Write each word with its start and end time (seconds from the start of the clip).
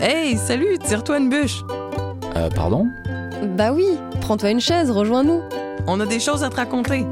Hey, 0.00 0.36
salut, 0.36 0.78
tire-toi 0.78 1.18
une 1.18 1.28
bûche. 1.28 1.62
Euh, 2.36 2.48
pardon? 2.50 2.88
Bah 3.56 3.72
oui, 3.72 3.86
prends-toi 4.20 4.50
une 4.50 4.60
chaise, 4.60 4.90
rejoins-nous. 4.90 5.42
On 5.86 6.00
a 6.00 6.06
des 6.06 6.18
choses 6.18 6.42
à 6.42 6.50
te 6.50 6.56
raconter. 6.56 7.06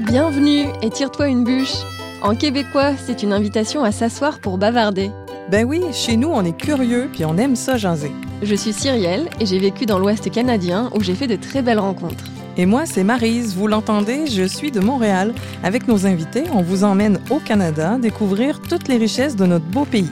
Bienvenue 0.00 0.66
et 0.82 0.90
tire-toi 0.90 1.28
une 1.28 1.44
bûche. 1.44 1.76
En 2.22 2.34
québécois, 2.34 2.92
c'est 2.96 3.22
une 3.22 3.32
invitation 3.32 3.84
à 3.84 3.92
s'asseoir 3.92 4.40
pour 4.40 4.58
bavarder. 4.58 5.10
Ben 5.48 5.64
oui, 5.64 5.82
chez 5.92 6.16
nous, 6.16 6.28
on 6.28 6.44
est 6.44 6.56
curieux 6.56 7.08
puis 7.12 7.24
on 7.24 7.36
aime 7.36 7.54
ça 7.54 7.76
jaser. 7.76 8.12
Je 8.42 8.54
suis 8.54 8.72
Cyrielle 8.72 9.28
et 9.38 9.46
j'ai 9.46 9.60
vécu 9.60 9.86
dans 9.86 9.98
l'Ouest 9.98 10.28
canadien 10.30 10.90
où 10.94 11.02
j'ai 11.02 11.14
fait 11.14 11.28
de 11.28 11.36
très 11.36 11.62
belles 11.62 11.78
rencontres. 11.78 12.24
Et 12.56 12.66
moi, 12.66 12.86
c'est 12.86 13.02
Marise. 13.02 13.56
Vous 13.56 13.66
l'entendez, 13.66 14.26
je 14.28 14.44
suis 14.44 14.70
de 14.70 14.78
Montréal. 14.78 15.34
Avec 15.64 15.88
nos 15.88 16.06
invités, 16.06 16.44
on 16.52 16.62
vous 16.62 16.84
emmène 16.84 17.18
au 17.30 17.38
Canada 17.38 17.98
découvrir 18.00 18.60
toutes 18.62 18.86
les 18.86 18.96
richesses 18.96 19.34
de 19.34 19.44
notre 19.44 19.64
beau 19.64 19.84
pays. 19.84 20.10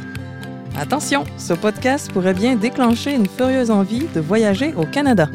Attention, 0.77 1.25
ce 1.36 1.53
podcast 1.53 2.11
pourrait 2.11 2.35
bien 2.35 2.57
déclencher 2.57 3.14
une 3.14 3.27
furieuse 3.29 3.71
envie 3.71 4.07
de 4.14 4.21
voyager 4.21 4.75
au 4.75 4.85
Canada. 4.86 5.29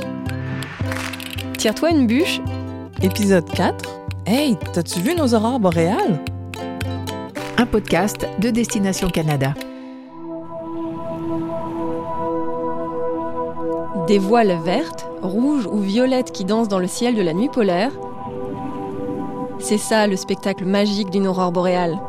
Tire-toi 1.57 1.91
une 1.91 2.07
bûche. 2.07 2.41
Épisode 3.01 3.49
4. 3.51 3.89
Hey, 4.25 4.57
t'as-tu 4.73 4.99
vu 4.99 5.15
nos 5.15 5.33
aurores 5.33 5.59
boréales? 5.59 6.19
Un 7.57 7.65
podcast 7.65 8.27
de 8.39 8.49
Destination 8.49 9.07
Canada. 9.09 9.53
Des 14.07 14.19
voiles 14.19 14.57
vertes, 14.63 15.06
rouges 15.21 15.67
ou 15.67 15.77
violettes 15.77 16.31
qui 16.31 16.45
dansent 16.45 16.67
dans 16.67 16.79
le 16.79 16.87
ciel 16.87 17.15
de 17.15 17.21
la 17.21 17.33
nuit 17.33 17.49
polaire. 17.49 17.91
C'est 19.59 19.77
ça 19.77 20.07
le 20.07 20.15
spectacle 20.15 20.65
magique 20.65 21.09
d'une 21.09 21.27
aurore 21.27 21.51
boréale. 21.51 21.99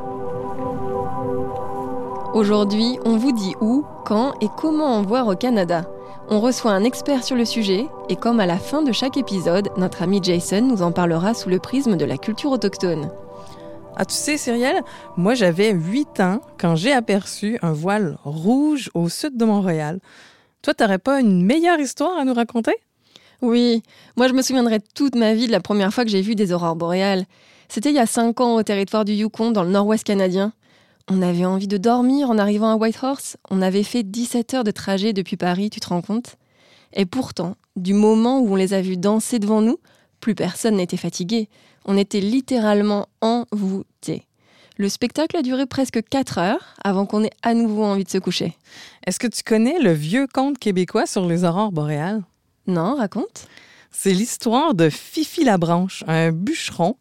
Aujourd'hui, 2.35 2.99
on 3.05 3.17
vous 3.17 3.33
dit 3.33 3.55
où, 3.61 3.85
quand 4.05 4.35
et 4.41 4.49
comment 4.57 4.97
en 4.97 5.03
voir 5.03 5.27
au 5.29 5.35
Canada. 5.35 5.85
On 6.31 6.41
reçoit 6.41 6.73
un 6.73 6.85
expert 6.85 7.25
sur 7.25 7.37
le 7.37 7.47
sujet 7.47 7.87
et 8.11 8.17
comme 8.17 8.39
à 8.39 8.47
la 8.47 8.59
fin 8.59 8.83
de 8.83 8.93
chaque 8.93 9.17
épisode, 9.17 9.71
notre 9.79 10.03
ami 10.03 10.21
Jason 10.23 10.61
nous 10.61 10.83
en 10.83 10.93
parlera 10.93 11.33
sous 11.33 11.49
le 11.49 11.59
prisme 11.59 11.97
de 11.97 12.05
la 12.05 12.19
culture 12.19 12.53
autochtone. 12.53 13.11
Ah, 13.97 14.05
tu 14.05 14.15
sais, 14.15 14.37
Cyrielle, 14.37 14.83
moi 15.17 15.35
j'avais 15.35 15.73
8 15.73 16.21
ans 16.21 16.41
quand 16.59 16.77
j'ai 16.77 16.93
aperçu 16.93 17.59
un 17.63 17.73
voile 17.73 18.19
rouge 18.25 18.91
au 18.95 19.09
sud 19.09 19.37
de 19.37 19.45
Montréal. 19.45 19.99
Toi, 20.63 20.75
t'aurais 20.75 20.99
pas 20.99 21.21
une 21.21 21.45
meilleure 21.45 21.81
histoire 21.81 22.19
à 22.19 22.25
nous 22.25 22.35
raconter? 22.35 22.77
Oui, 23.41 23.83
moi 24.17 24.27
je 24.27 24.33
me 24.33 24.43
souviendrai 24.43 24.81
toute 24.95 25.15
ma 25.15 25.33
vie 25.33 25.47
de 25.47 25.53
la 25.53 25.61
première 25.61 25.95
fois 25.95 26.05
que 26.05 26.11
j'ai 26.11 26.23
vu 26.23 26.35
des 26.35 26.53
aurores 26.53 26.75
boréales. 26.75 27.25
C'était 27.69 27.91
il 27.91 27.95
y 27.95 28.01
a 28.01 28.07
5 28.07 28.41
ans 28.41 28.57
au 28.57 28.63
territoire 28.63 29.05
du 29.05 29.13
Yukon, 29.13 29.53
dans 29.53 29.63
le 29.63 29.71
nord-ouest 29.71 30.03
canadien. 30.03 30.53
On 31.09 31.23
avait 31.23 31.45
envie 31.45 31.69
de 31.69 31.77
dormir 31.77 32.31
en 32.31 32.39
arrivant 32.39 32.71
à 32.71 32.77
Whitehorse. 32.77 33.37
On 33.51 33.63
avait 33.63 33.85
fait 33.85 34.03
17 34.03 34.55
heures 34.55 34.65
de 34.65 34.71
trajet 34.71 35.13
depuis 35.13 35.37
Paris, 35.37 35.71
tu 35.71 35.79
te 35.79 35.89
rends 35.89 36.03
compte? 36.03 36.37
Et 36.93 37.07
pourtant, 37.07 37.55
du 37.77 37.95
moment 37.95 38.41
où 38.41 38.53
on 38.53 38.57
les 38.57 38.75
a 38.75 38.81
vus 38.81 38.97
danser 38.97 39.39
devant 39.39 39.61
nous, 39.61 39.79
plus 40.21 40.35
personne 40.35 40.77
n'était 40.77 40.97
fatigué. 40.97 41.49
On 41.85 41.97
était 41.97 42.21
littéralement 42.21 43.07
envoûtés. 43.21 44.25
Le 44.77 44.89
spectacle 44.89 45.37
a 45.37 45.43
duré 45.43 45.67
presque 45.67 46.03
4 46.09 46.39
heures 46.39 46.75
avant 46.83 47.07
qu'on 47.07 47.25
ait 47.25 47.31
à 47.43 47.55
nouveau 47.55 47.85
envie 47.85 48.05
de 48.05 48.11
se 48.11 48.19
coucher. 48.19 48.57
Est-ce 49.07 49.19
que 49.19 49.27
tu 49.27 49.43
connais 49.43 49.79
le 49.79 49.93
vieux 49.93 50.27
conte 50.33 50.59
québécois 50.59 51.07
sur 51.07 51.27
les 51.27 51.45
aurores 51.45 51.73
boréales? 51.73 52.23
Non, 52.69 52.97
raconte. 52.97 53.49
C'est 53.91 54.13
l'histoire 54.13 54.75
de 54.75 54.91
Fifi 54.91 55.43
Labranche, 55.43 56.05
un 56.07 56.33
bûcheron 56.33 56.97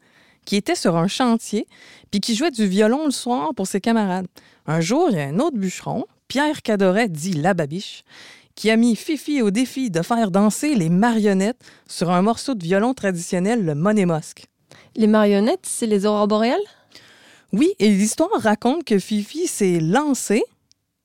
qui 0.46 0.56
était 0.56 0.76
sur 0.76 0.96
un 0.96 1.08
chantier 1.08 1.68
puis 2.10 2.22
qui 2.22 2.36
jouait 2.36 2.52
du 2.52 2.66
violon 2.66 3.04
le 3.06 3.12
soir 3.12 3.54
pour 3.54 3.68
ses 3.68 3.82
camarades. 3.82 4.28
Un 4.66 4.80
jour, 4.80 5.10
il 5.12 5.18
y 5.18 5.20
a 5.20 5.26
un 5.26 5.40
autre 5.40 5.58
bûcheron, 5.58 6.06
Pierre 6.30 6.62
Cadoret, 6.62 7.10
dit 7.10 7.34
La 7.34 7.54
Babiche, 7.54 8.04
qui 8.56 8.72
a 8.72 8.78
mis 8.78 8.96
Fifi 8.96 9.42
au 9.42 9.52
défi 9.52 9.92
de 9.92 10.02
faire 10.02 10.32
danser 10.32 10.74
les 10.74 10.88
marionnettes 10.88 11.62
sur 11.86 12.12
un 12.12 12.22
morceau 12.22 12.56
de 12.56 12.64
violon 12.64 12.94
traditionnel, 12.94 13.66
le 13.66 13.76
monémosque. 13.76 14.46
Les 14.96 15.08
marionnettes, 15.08 15.66
c'est 15.66 15.86
les 15.86 16.06
aurores 16.06 16.30
boréales? 16.30 16.60
Oui, 17.52 17.74
et 17.80 17.90
l'histoire 17.90 18.42
raconte 18.42 18.86
que 18.86 19.00
Fifi 19.00 19.48
s'est 19.48 19.82
lancé, 19.82 20.44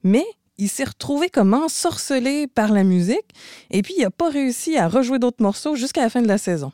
mais 0.05 0.25
il 0.63 0.69
s'est 0.69 0.85
retrouvé 0.85 1.29
comme 1.29 1.55
ensorcelé 1.55 2.47
par 2.47 2.71
la 2.73 2.85
musique, 2.85 3.35
et 3.73 3.83
puis 3.83 3.95
il 3.99 4.03
n'a 4.03 4.13
pas 4.13 4.31
réussi 4.31 4.77
à 4.77 4.87
rejouer 4.87 5.19
d'autres 5.19 5.43
morceaux 5.43 5.75
jusqu'à 5.75 6.03
la 6.03 6.09
fin 6.09 6.23
de 6.23 6.29
la 6.29 6.39
saison. 6.39 6.71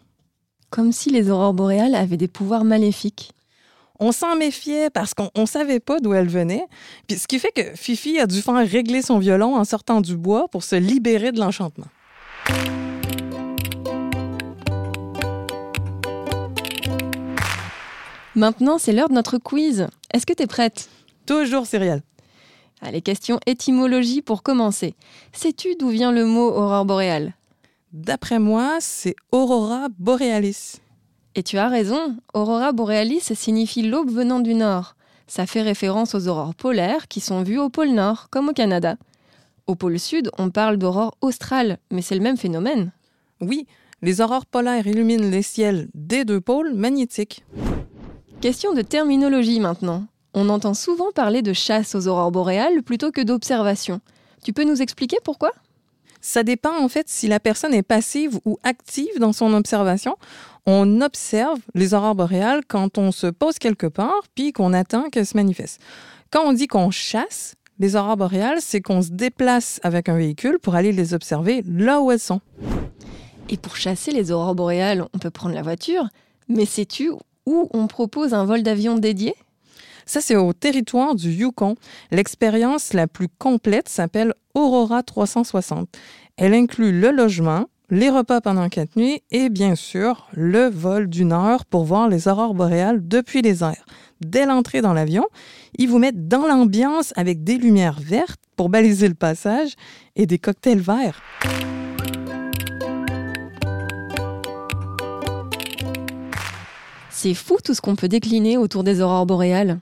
Comme 0.68 0.92
si 0.92 1.08
les 1.08 1.30
aurores 1.30 1.54
boréales 1.54 1.94
avaient 1.94 2.18
des 2.18 2.28
pouvoirs 2.28 2.64
maléfiques. 2.64 3.32
On 3.98 4.12
s'en 4.12 4.36
méfiait 4.36 4.90
parce 4.90 5.14
qu'on 5.14 5.30
ne 5.34 5.46
savait 5.46 5.80
pas 5.80 6.00
d'où 6.00 6.12
elle 6.12 6.28
venait. 6.28 6.66
Puis 7.06 7.16
ce 7.16 7.26
qui 7.26 7.38
fait 7.38 7.50
que 7.50 7.74
Fifi 7.74 8.20
a 8.20 8.26
dû 8.26 8.42
faire 8.42 8.56
régler 8.56 9.00
son 9.00 9.18
violon 9.18 9.56
en 9.56 9.64
sortant 9.64 10.02
du 10.02 10.18
bois 10.18 10.48
pour 10.48 10.64
se 10.64 10.76
libérer 10.76 11.32
de 11.32 11.40
l'enchantement. 11.40 11.86
Maintenant, 18.34 18.76
c'est 18.76 18.92
l'heure 18.92 19.08
de 19.08 19.14
notre 19.14 19.38
quiz. 19.38 19.86
Est-ce 20.12 20.26
que 20.26 20.34
tu 20.34 20.42
es 20.42 20.46
prête? 20.46 20.90
Toujours 21.24 21.66
céréales. 21.66 22.02
Allez, 22.80 23.02
question 23.02 23.40
étymologie 23.46 24.22
pour 24.22 24.42
commencer. 24.42 24.94
Sais-tu 25.32 25.74
d'où 25.76 25.88
vient 25.88 26.12
le 26.12 26.24
mot 26.24 26.48
aurore 26.48 26.84
boréale? 26.84 27.34
D'après 27.92 28.38
moi, 28.38 28.76
c'est 28.80 29.16
Aurora 29.32 29.88
borealis. 29.98 30.80
Et 31.34 31.42
tu 31.42 31.58
as 31.58 31.68
raison, 31.68 32.16
Aurora 32.34 32.72
borealis 32.72 33.32
signifie 33.34 33.82
l'aube 33.82 34.10
venant 34.10 34.40
du 34.40 34.54
nord. 34.54 34.94
Ça 35.26 35.46
fait 35.46 35.62
référence 35.62 36.14
aux 36.14 36.28
aurores 36.28 36.54
polaires 36.54 37.08
qui 37.08 37.20
sont 37.20 37.42
vues 37.42 37.58
au 37.58 37.68
pôle 37.68 37.90
nord, 37.90 38.28
comme 38.30 38.48
au 38.48 38.52
Canada. 38.52 38.96
Au 39.66 39.74
pôle 39.74 39.98
sud, 39.98 40.30
on 40.38 40.50
parle 40.50 40.76
d'aurore 40.76 41.16
australe, 41.20 41.78
mais 41.90 42.02
c'est 42.02 42.14
le 42.14 42.22
même 42.22 42.38
phénomène. 42.38 42.92
Oui, 43.40 43.66
les 44.02 44.20
aurores 44.20 44.46
polaires 44.46 44.86
illuminent 44.86 45.28
les 45.28 45.42
ciels 45.42 45.88
des 45.94 46.24
deux 46.24 46.40
pôles 46.40 46.74
magnétiques. 46.74 47.44
Question 48.40 48.72
de 48.72 48.82
terminologie 48.82 49.60
maintenant. 49.60 50.06
On 50.34 50.48
entend 50.48 50.74
souvent 50.74 51.10
parler 51.12 51.42
de 51.42 51.52
chasse 51.52 51.94
aux 51.94 52.06
aurores 52.06 52.30
boréales 52.30 52.82
plutôt 52.82 53.10
que 53.10 53.20
d'observation. 53.20 54.00
Tu 54.44 54.52
peux 54.52 54.64
nous 54.64 54.82
expliquer 54.82 55.16
pourquoi? 55.24 55.52
Ça 56.20 56.42
dépend 56.42 56.76
en 56.82 56.88
fait 56.88 57.08
si 57.08 57.28
la 57.28 57.40
personne 57.40 57.74
est 57.74 57.82
passive 57.82 58.38
ou 58.44 58.58
active 58.62 59.18
dans 59.20 59.32
son 59.32 59.54
observation. 59.54 60.16
On 60.66 61.00
observe 61.00 61.58
les 61.74 61.94
aurores 61.94 62.14
boréales 62.14 62.62
quand 62.66 62.98
on 62.98 63.12
se 63.12 63.26
pose 63.26 63.58
quelque 63.58 63.86
part 63.86 64.22
puis 64.34 64.52
qu'on 64.52 64.72
attend 64.72 65.10
qu'elles 65.10 65.26
se 65.26 65.36
manifestent. 65.36 65.80
Quand 66.30 66.42
on 66.44 66.52
dit 66.52 66.66
qu'on 66.66 66.90
chasse 66.90 67.54
les 67.78 67.96
aurores 67.96 68.16
boréales, 68.16 68.60
c'est 68.60 68.80
qu'on 68.80 69.02
se 69.02 69.10
déplace 69.10 69.80
avec 69.82 70.08
un 70.08 70.16
véhicule 70.16 70.58
pour 70.58 70.74
aller 70.74 70.92
les 70.92 71.14
observer 71.14 71.62
là 71.66 72.00
où 72.00 72.10
elles 72.10 72.18
sont. 72.18 72.40
Et 73.48 73.56
pour 73.56 73.76
chasser 73.76 74.10
les 74.10 74.30
aurores 74.30 74.54
boréales, 74.54 75.06
on 75.14 75.18
peut 75.18 75.30
prendre 75.30 75.54
la 75.54 75.62
voiture, 75.62 76.08
mais 76.48 76.66
sais-tu 76.66 77.12
où 77.46 77.68
on 77.72 77.86
propose 77.86 78.34
un 78.34 78.44
vol 78.44 78.62
d'avion 78.62 78.98
dédié? 78.98 79.34
Ça, 80.08 80.22
c'est 80.22 80.36
au 80.36 80.54
territoire 80.54 81.14
du 81.14 81.30
Yukon. 81.30 81.74
L'expérience 82.10 82.94
la 82.94 83.06
plus 83.06 83.28
complète 83.28 83.90
s'appelle 83.90 84.32
Aurora 84.54 85.02
360. 85.02 85.86
Elle 86.38 86.54
inclut 86.54 86.98
le 86.98 87.10
logement, 87.10 87.66
les 87.90 88.08
repas 88.08 88.40
pendant 88.40 88.70
quatre 88.70 88.96
nuits 88.96 89.22
et 89.30 89.50
bien 89.50 89.74
sûr 89.74 90.28
le 90.32 90.68
vol 90.68 91.08
d'une 91.08 91.32
heure 91.32 91.66
pour 91.66 91.84
voir 91.84 92.08
les 92.08 92.26
aurores 92.26 92.54
boréales 92.54 93.06
depuis 93.06 93.42
les 93.42 93.62
airs. 93.62 93.84
Dès 94.22 94.46
l'entrée 94.46 94.80
dans 94.80 94.94
l'avion, 94.94 95.26
ils 95.76 95.90
vous 95.90 95.98
mettent 95.98 96.26
dans 96.26 96.46
l'ambiance 96.46 97.12
avec 97.16 97.44
des 97.44 97.58
lumières 97.58 98.00
vertes 98.00 98.40
pour 98.56 98.70
baliser 98.70 99.08
le 99.08 99.14
passage 99.14 99.74
et 100.16 100.24
des 100.24 100.38
cocktails 100.38 100.80
verts. 100.80 101.20
C'est 107.10 107.34
fou 107.34 107.58
tout 107.62 107.74
ce 107.74 107.82
qu'on 107.82 107.96
peut 107.96 108.08
décliner 108.08 108.56
autour 108.56 108.84
des 108.84 109.02
aurores 109.02 109.26
boréales. 109.26 109.80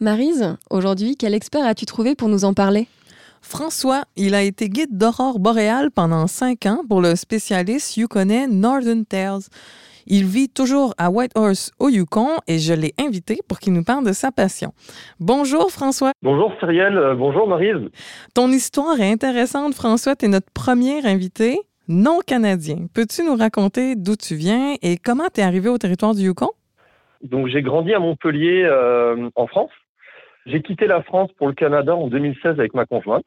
Marise, 0.00 0.56
aujourd'hui, 0.70 1.16
quel 1.16 1.34
expert 1.34 1.64
as-tu 1.64 1.86
trouvé 1.86 2.16
pour 2.16 2.28
nous 2.28 2.44
en 2.44 2.52
parler? 2.52 2.88
François, 3.42 4.02
il 4.16 4.34
a 4.34 4.42
été 4.42 4.68
guide 4.68 4.98
d'aurore 4.98 5.38
boréale 5.38 5.90
pendant 5.92 6.26
cinq 6.26 6.66
ans 6.66 6.80
pour 6.88 7.00
le 7.00 7.14
spécialiste 7.14 7.96
yukonais 7.96 8.48
Northern 8.48 9.04
Tales. 9.04 9.42
Il 10.06 10.24
vit 10.24 10.48
toujours 10.48 10.94
à 10.98 11.10
Whitehorse 11.10 11.70
au 11.78 11.88
Yukon 11.88 12.38
et 12.48 12.58
je 12.58 12.74
l'ai 12.74 12.92
invité 12.98 13.38
pour 13.48 13.60
qu'il 13.60 13.72
nous 13.72 13.84
parle 13.84 14.04
de 14.04 14.12
sa 14.12 14.32
passion. 14.32 14.72
Bonjour 15.20 15.70
François. 15.70 16.10
Bonjour 16.22 16.52
Cyrielle, 16.58 16.98
euh, 16.98 17.14
bonjour 17.14 17.46
Marise. 17.46 17.88
Ton 18.34 18.48
histoire 18.48 19.00
est 19.00 19.12
intéressante 19.12 19.74
François, 19.74 20.16
tu 20.16 20.26
es 20.26 20.28
notre 20.28 20.50
premier 20.52 21.06
invité 21.06 21.60
non 21.86 22.18
canadien. 22.26 22.86
Peux-tu 22.94 23.22
nous 23.22 23.36
raconter 23.36 23.94
d'où 23.94 24.16
tu 24.16 24.34
viens 24.34 24.74
et 24.82 24.96
comment 24.96 25.28
tu 25.32 25.40
es 25.40 25.44
arrivé 25.44 25.68
au 25.68 25.78
territoire 25.78 26.14
du 26.14 26.22
Yukon? 26.22 26.50
Donc 27.22 27.46
j'ai 27.48 27.62
grandi 27.62 27.94
à 27.94 28.00
Montpellier 28.00 28.64
euh, 28.64 29.30
en 29.36 29.46
France. 29.46 29.70
J'ai 30.46 30.60
quitté 30.60 30.86
la 30.86 31.02
France 31.02 31.30
pour 31.38 31.48
le 31.48 31.54
Canada 31.54 31.94
en 31.94 32.08
2016 32.08 32.58
avec 32.58 32.74
ma 32.74 32.84
conjointe. 32.84 33.24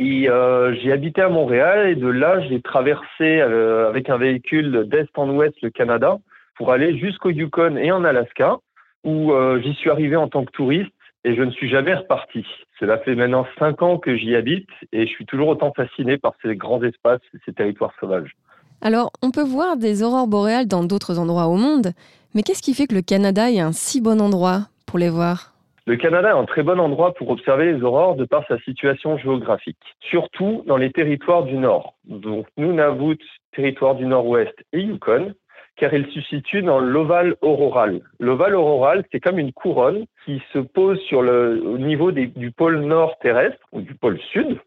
Et 0.00 0.28
euh, 0.28 0.74
j'ai 0.74 0.92
habité 0.92 1.22
à 1.22 1.28
Montréal 1.28 1.88
et 1.88 1.96
de 1.96 2.06
là, 2.06 2.40
j'ai 2.48 2.60
traversé 2.60 3.40
euh, 3.40 3.88
avec 3.88 4.10
un 4.10 4.16
véhicule 4.16 4.88
d'est 4.88 5.08
en 5.16 5.28
ouest 5.30 5.54
le 5.60 5.70
Canada 5.70 6.18
pour 6.56 6.72
aller 6.72 6.96
jusqu'au 6.98 7.30
Yukon 7.30 7.76
et 7.76 7.90
en 7.90 8.04
Alaska, 8.04 8.58
où 9.04 9.32
euh, 9.32 9.60
j'y 9.60 9.74
suis 9.74 9.90
arrivé 9.90 10.16
en 10.16 10.28
tant 10.28 10.44
que 10.44 10.52
touriste. 10.52 10.92
et 11.24 11.34
je 11.34 11.42
ne 11.42 11.50
suis 11.50 11.68
jamais 11.68 11.94
reparti. 11.94 12.44
Cela 12.78 12.98
fait 12.98 13.16
maintenant 13.16 13.46
cinq 13.58 13.82
ans 13.82 13.98
que 13.98 14.16
j'y 14.16 14.36
habite 14.36 14.68
et 14.92 15.06
je 15.06 15.10
suis 15.10 15.26
toujours 15.26 15.48
autant 15.48 15.72
fasciné 15.72 16.16
par 16.16 16.34
ces 16.42 16.54
grands 16.54 16.82
espaces 16.82 17.20
et 17.34 17.38
ces 17.44 17.52
territoires 17.52 17.92
sauvages. 17.98 18.36
Alors, 18.80 19.10
on 19.22 19.32
peut 19.32 19.42
voir 19.42 19.76
des 19.76 20.04
aurores 20.04 20.28
boréales 20.28 20.68
dans 20.68 20.84
d'autres 20.84 21.18
endroits 21.18 21.48
au 21.48 21.56
monde, 21.56 21.92
mais 22.34 22.42
qu'est-ce 22.42 22.62
qui 22.62 22.74
fait 22.74 22.86
que 22.86 22.94
le 22.94 23.02
Canada 23.02 23.50
est 23.50 23.58
un 23.58 23.72
si 23.72 24.00
bon 24.00 24.20
endroit 24.20 24.68
pour 24.86 25.00
les 25.00 25.10
voir? 25.10 25.57
Le 25.88 25.96
Canada 25.96 26.28
est 26.28 26.38
un 26.38 26.44
très 26.44 26.62
bon 26.62 26.78
endroit 26.80 27.14
pour 27.14 27.30
observer 27.30 27.72
les 27.72 27.82
aurores 27.82 28.14
de 28.14 28.26
par 28.26 28.46
sa 28.46 28.58
situation 28.58 29.16
géographique, 29.16 29.78
surtout 30.00 30.62
dans 30.66 30.76
les 30.76 30.92
territoires 30.92 31.44
du 31.44 31.56
Nord. 31.56 31.94
Donc, 32.04 32.46
Nunavut, 32.58 33.16
territoire 33.52 33.94
du 33.94 34.04
Nord-Ouest 34.04 34.52
et 34.74 34.80
Yukon, 34.80 35.32
car 35.76 35.94
il 35.94 36.06
se 36.12 36.20
situe 36.20 36.60
dans 36.60 36.78
l'ovale 36.78 37.36
auroral. 37.40 38.02
L'ovale 38.20 38.54
auroral, 38.54 39.02
c'est 39.10 39.18
comme 39.18 39.38
une 39.38 39.54
couronne 39.54 40.04
qui 40.26 40.42
se 40.52 40.58
pose 40.58 41.00
au 41.10 41.78
niveau 41.78 42.12
du 42.12 42.50
pôle 42.50 42.80
nord 42.80 43.18
terrestre 43.20 43.64
ou 43.72 43.80
du 43.80 43.94
pôle 43.94 44.20
sud 44.30 44.60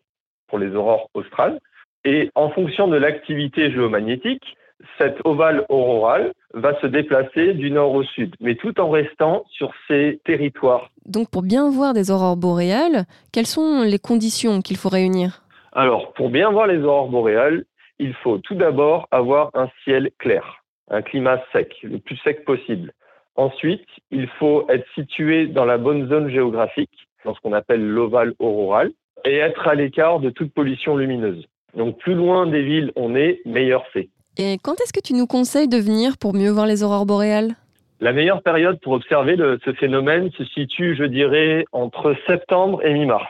pour 0.47 0.57
les 0.57 0.73
aurores 0.73 1.07
australes. 1.13 1.59
Et 2.03 2.31
en 2.33 2.50
fonction 2.50 2.88
de 2.88 2.97
l'activité 2.97 3.69
géomagnétique, 3.69 4.57
cette 4.97 5.19
ovale 5.23 5.65
auroral 5.69 6.33
va 6.56 6.79
se 6.81 6.88
déplacer 6.88 7.53
du 7.53 7.69
nord 7.69 7.94
au 7.94 8.01
sud, 8.03 8.35
mais 8.39 8.56
tout 8.56 8.79
en 8.81 8.89
restant 8.89 9.45
sur 9.51 9.71
ces 9.88 10.19
territoires. 10.25 10.89
Donc 11.06 11.30
pour 11.30 11.42
bien 11.42 11.69
voir 11.69 11.94
des 11.94 12.12
aurores 12.12 12.38
boréales, 12.38 13.06
quelles 13.31 13.48
sont 13.48 13.81
les 13.81 14.00
conditions 14.00 14.62
qu'il 14.62 14.77
faut 14.77 14.89
réunir? 14.89 15.44
Alors, 15.74 16.13
pour 16.13 16.30
bien 16.30 16.51
voir 16.51 16.68
les 16.68 16.80
aurores 16.80 17.09
boréales, 17.09 17.65
il 18.00 18.13
faut 18.15 18.39
tout 18.39 18.56
d'abord 18.56 19.07
avoir 19.12 19.51
un 19.53 19.69
ciel 19.83 20.12
clair 20.18 20.62
un 20.92 21.01
climat 21.01 21.42
sec, 21.53 21.74
le 21.83 21.98
plus 22.00 22.18
sec 22.18 22.45
possible. 22.45 22.94
Ensuite, 23.36 23.88
il 24.12 24.27
faut 24.39 24.65
être 24.69 24.86
situé 24.94 25.48
dans 25.48 25.65
la 25.65 25.77
bonne 25.77 26.07
zone 26.09 26.30
géographique, 26.30 27.07
dans 27.25 27.33
ce 27.33 27.39
qu'on 27.39 27.54
appelle 27.54 27.88
l'ovale 27.88 28.33
auroral, 28.39 28.92
et 29.25 29.38
être 29.38 29.68
à 29.68 29.75
l'écart 29.75 30.19
de 30.19 30.30
toute 30.30 30.54
pollution 30.54 30.97
lumineuse. 30.97 31.45
Donc 31.75 31.97
plus 32.00 32.15
loin 32.15 32.45
des 32.45 32.63
villes 32.63 32.92
on 32.95 33.15
est, 33.15 33.42
meilleur 33.45 33.83
c'est. 33.94 34.09
Et 34.38 34.57
quand 34.62 34.81
est-ce 34.81 34.94
que 34.94 35.00
tu 35.00 35.13
nous 35.13 35.27
conseilles 35.27 35.69
de 35.69 35.77
venir 35.77 36.18
pour 36.18 36.33
mieux 36.33 36.50
voir 36.50 36.65
les 36.65 36.83
aurores 36.83 37.06
boréales? 37.06 37.56
La 38.01 38.13
meilleure 38.13 38.42
période 38.42 38.80
pour 38.81 38.94
observer 38.94 39.38
ce 39.63 39.74
phénomène 39.74 40.31
se 40.31 40.44
situe, 40.44 40.95
je 40.95 41.03
dirais, 41.03 41.65
entre 41.71 42.15
septembre 42.25 42.83
et 42.83 42.94
mi-mars. 42.94 43.30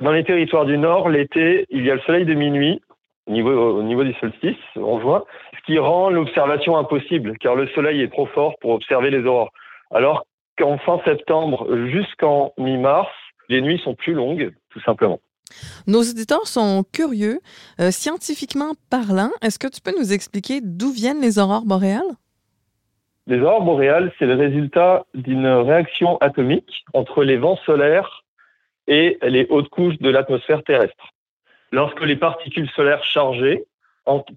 Dans 0.00 0.10
les 0.10 0.24
territoires 0.24 0.64
du 0.64 0.76
Nord, 0.76 1.08
l'été, 1.08 1.66
il 1.70 1.86
y 1.86 1.90
a 1.90 1.94
le 1.94 2.00
soleil 2.00 2.24
de 2.24 2.34
minuit, 2.34 2.82
au 3.28 3.32
niveau, 3.32 3.78
au 3.78 3.82
niveau 3.84 4.02
du 4.02 4.12
solstice, 4.14 4.56
en 4.74 5.00
juin, 5.00 5.22
ce 5.56 5.64
qui 5.66 5.78
rend 5.78 6.10
l'observation 6.10 6.76
impossible, 6.76 7.38
car 7.38 7.54
le 7.54 7.68
soleil 7.68 8.02
est 8.02 8.12
trop 8.12 8.26
fort 8.26 8.54
pour 8.60 8.72
observer 8.72 9.10
les 9.10 9.24
aurores. 9.24 9.52
Alors 9.92 10.26
qu'en 10.58 10.78
fin 10.78 11.00
septembre 11.04 11.68
jusqu'en 11.86 12.52
mi-mars, 12.58 13.08
les 13.48 13.60
nuits 13.60 13.80
sont 13.84 13.94
plus 13.94 14.14
longues, 14.14 14.52
tout 14.70 14.80
simplement. 14.80 15.20
Nos 15.86 16.00
auditeurs 16.00 16.48
sont 16.48 16.84
curieux. 16.92 17.38
Euh, 17.80 17.92
scientifiquement 17.92 18.72
parlant, 18.90 19.30
est-ce 19.42 19.60
que 19.60 19.68
tu 19.68 19.80
peux 19.80 19.96
nous 19.96 20.12
expliquer 20.12 20.60
d'où 20.60 20.90
viennent 20.90 21.20
les 21.20 21.38
aurores 21.38 21.64
boréales? 21.64 22.16
Les 23.28 23.40
aurores 23.42 23.62
boréales, 23.62 24.10
c'est 24.18 24.24
le 24.24 24.36
résultat 24.36 25.04
d'une 25.12 25.46
réaction 25.46 26.16
atomique 26.16 26.86
entre 26.94 27.24
les 27.24 27.36
vents 27.36 27.58
solaires 27.66 28.24
et 28.86 29.18
les 29.20 29.46
hautes 29.50 29.68
couches 29.68 29.98
de 29.98 30.08
l'atmosphère 30.08 30.64
terrestre. 30.64 31.12
Lorsque 31.70 32.00
les 32.00 32.16
particules 32.16 32.70
solaires 32.70 33.04
chargées, 33.04 33.66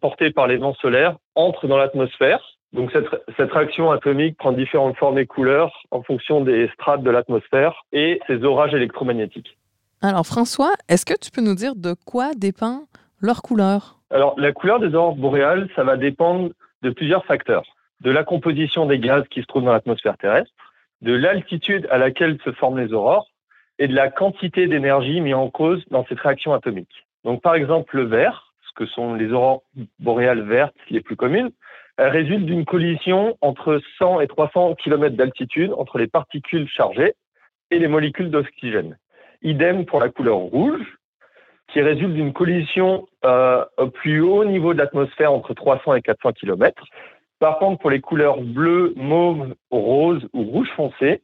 portées 0.01 0.31
par 0.31 0.47
les 0.47 0.57
vents 0.57 0.73
solaires, 0.73 1.15
entrent 1.35 1.67
dans 1.67 1.77
l'atmosphère, 1.77 2.41
donc 2.73 2.91
cette, 2.91 3.07
cette, 3.38 3.53
réaction 3.53 3.91
atomique 3.91 4.38
prend 4.38 4.51
différentes 4.51 4.97
formes 4.97 5.19
et 5.19 5.25
couleurs 5.25 5.71
en 5.91 6.03
fonction 6.03 6.41
des 6.41 6.69
strates 6.73 7.01
de 7.01 7.11
l'atmosphère 7.11 7.85
et 7.93 8.19
ces 8.27 8.43
orages 8.43 8.73
électromagnétiques. 8.73 9.57
Alors 10.01 10.25
François, 10.25 10.73
est-ce 10.89 11.05
que 11.05 11.17
tu 11.17 11.31
peux 11.31 11.41
nous 11.41 11.55
dire 11.55 11.75
de 11.77 11.95
quoi 12.05 12.31
dépend 12.35 12.88
leur 13.21 13.41
couleur? 13.41 13.99
Alors 14.09 14.38
la 14.38 14.51
couleur 14.51 14.81
des 14.81 14.93
aurores 14.93 15.15
boréales, 15.15 15.69
ça 15.77 15.85
va 15.85 15.95
dépendre 15.95 16.49
de 16.81 16.89
plusieurs 16.89 17.23
facteurs. 17.23 17.63
De 18.01 18.09
la 18.09 18.24
composition 18.24 18.88
des 18.88 18.98
gaz 18.98 19.24
qui 19.30 19.42
se 19.42 19.45
trouvent 19.45 19.63
dans 19.63 19.74
l'atmosphère 19.74 20.18
terrestre, 20.18 20.51
de 21.01 21.13
l'altitude 21.13 21.88
à 21.92 22.00
laquelle 22.00 22.39
se 22.44 22.51
forment 22.51 22.80
les 22.80 22.94
aurores 22.94 23.30
et 23.77 23.88
de 23.88 23.94
la 23.94 24.09
quantité 24.09 24.65
d'énergie 24.65 25.21
mise 25.21 25.36
en 25.36 25.50
cause 25.50 25.83
dans 25.92 26.03
cette 26.07 26.19
réaction 26.19 26.53
atomique. 26.53 27.06
Donc, 27.24 27.44
par 27.44 27.53
exemple, 27.53 27.95
le 27.95 28.06
vert, 28.06 28.53
ce 28.68 28.74
que 28.75 28.88
sont 28.88 29.13
les 29.13 29.31
aurores 29.31 29.62
boréales 30.00 30.42
vertes 30.42 30.75
les 30.89 31.01
plus 31.01 31.15
communes, 31.15 31.51
elles 31.98 32.09
résultent 32.09 32.48
d'une 32.48 32.65
collision 32.65 33.38
entre 33.42 33.80
100 34.00 34.21
et 34.21 34.27
300 34.27 34.75
km 34.75 35.15
d'altitude 35.15 35.71
entre 35.77 36.00
les 36.00 36.07
particules 36.07 36.68
chargées 36.68 37.13
et 37.69 37.77
les 37.77 37.88
molécules 37.88 38.31
d'oxygène. 38.31 38.98
Idem 39.44 39.86
pour 39.86 40.00
la 40.00 40.09
couleur 40.09 40.38
rouge, 40.38 40.98
qui 41.71 41.81
résulte 41.81 42.13
d'une 42.13 42.33
collision 42.33 43.07
euh, 43.24 43.63
au 43.77 43.88
plus 43.88 44.21
haut 44.21 44.44
niveau 44.44 44.74
de 44.74 44.80
l'atmosphère 44.80 45.31
entre 45.31 45.53
300 45.53 45.95
et 45.95 46.01
400 46.01 46.33
km. 46.33 46.83
Par 47.41 47.57
contre, 47.57 47.79
pour 47.79 47.89
les 47.89 48.01
couleurs 48.01 48.39
bleu, 48.39 48.93
mauve, 48.95 49.55
rose 49.71 50.27
ou 50.31 50.43
rouge 50.43 50.69
foncé, 50.75 51.23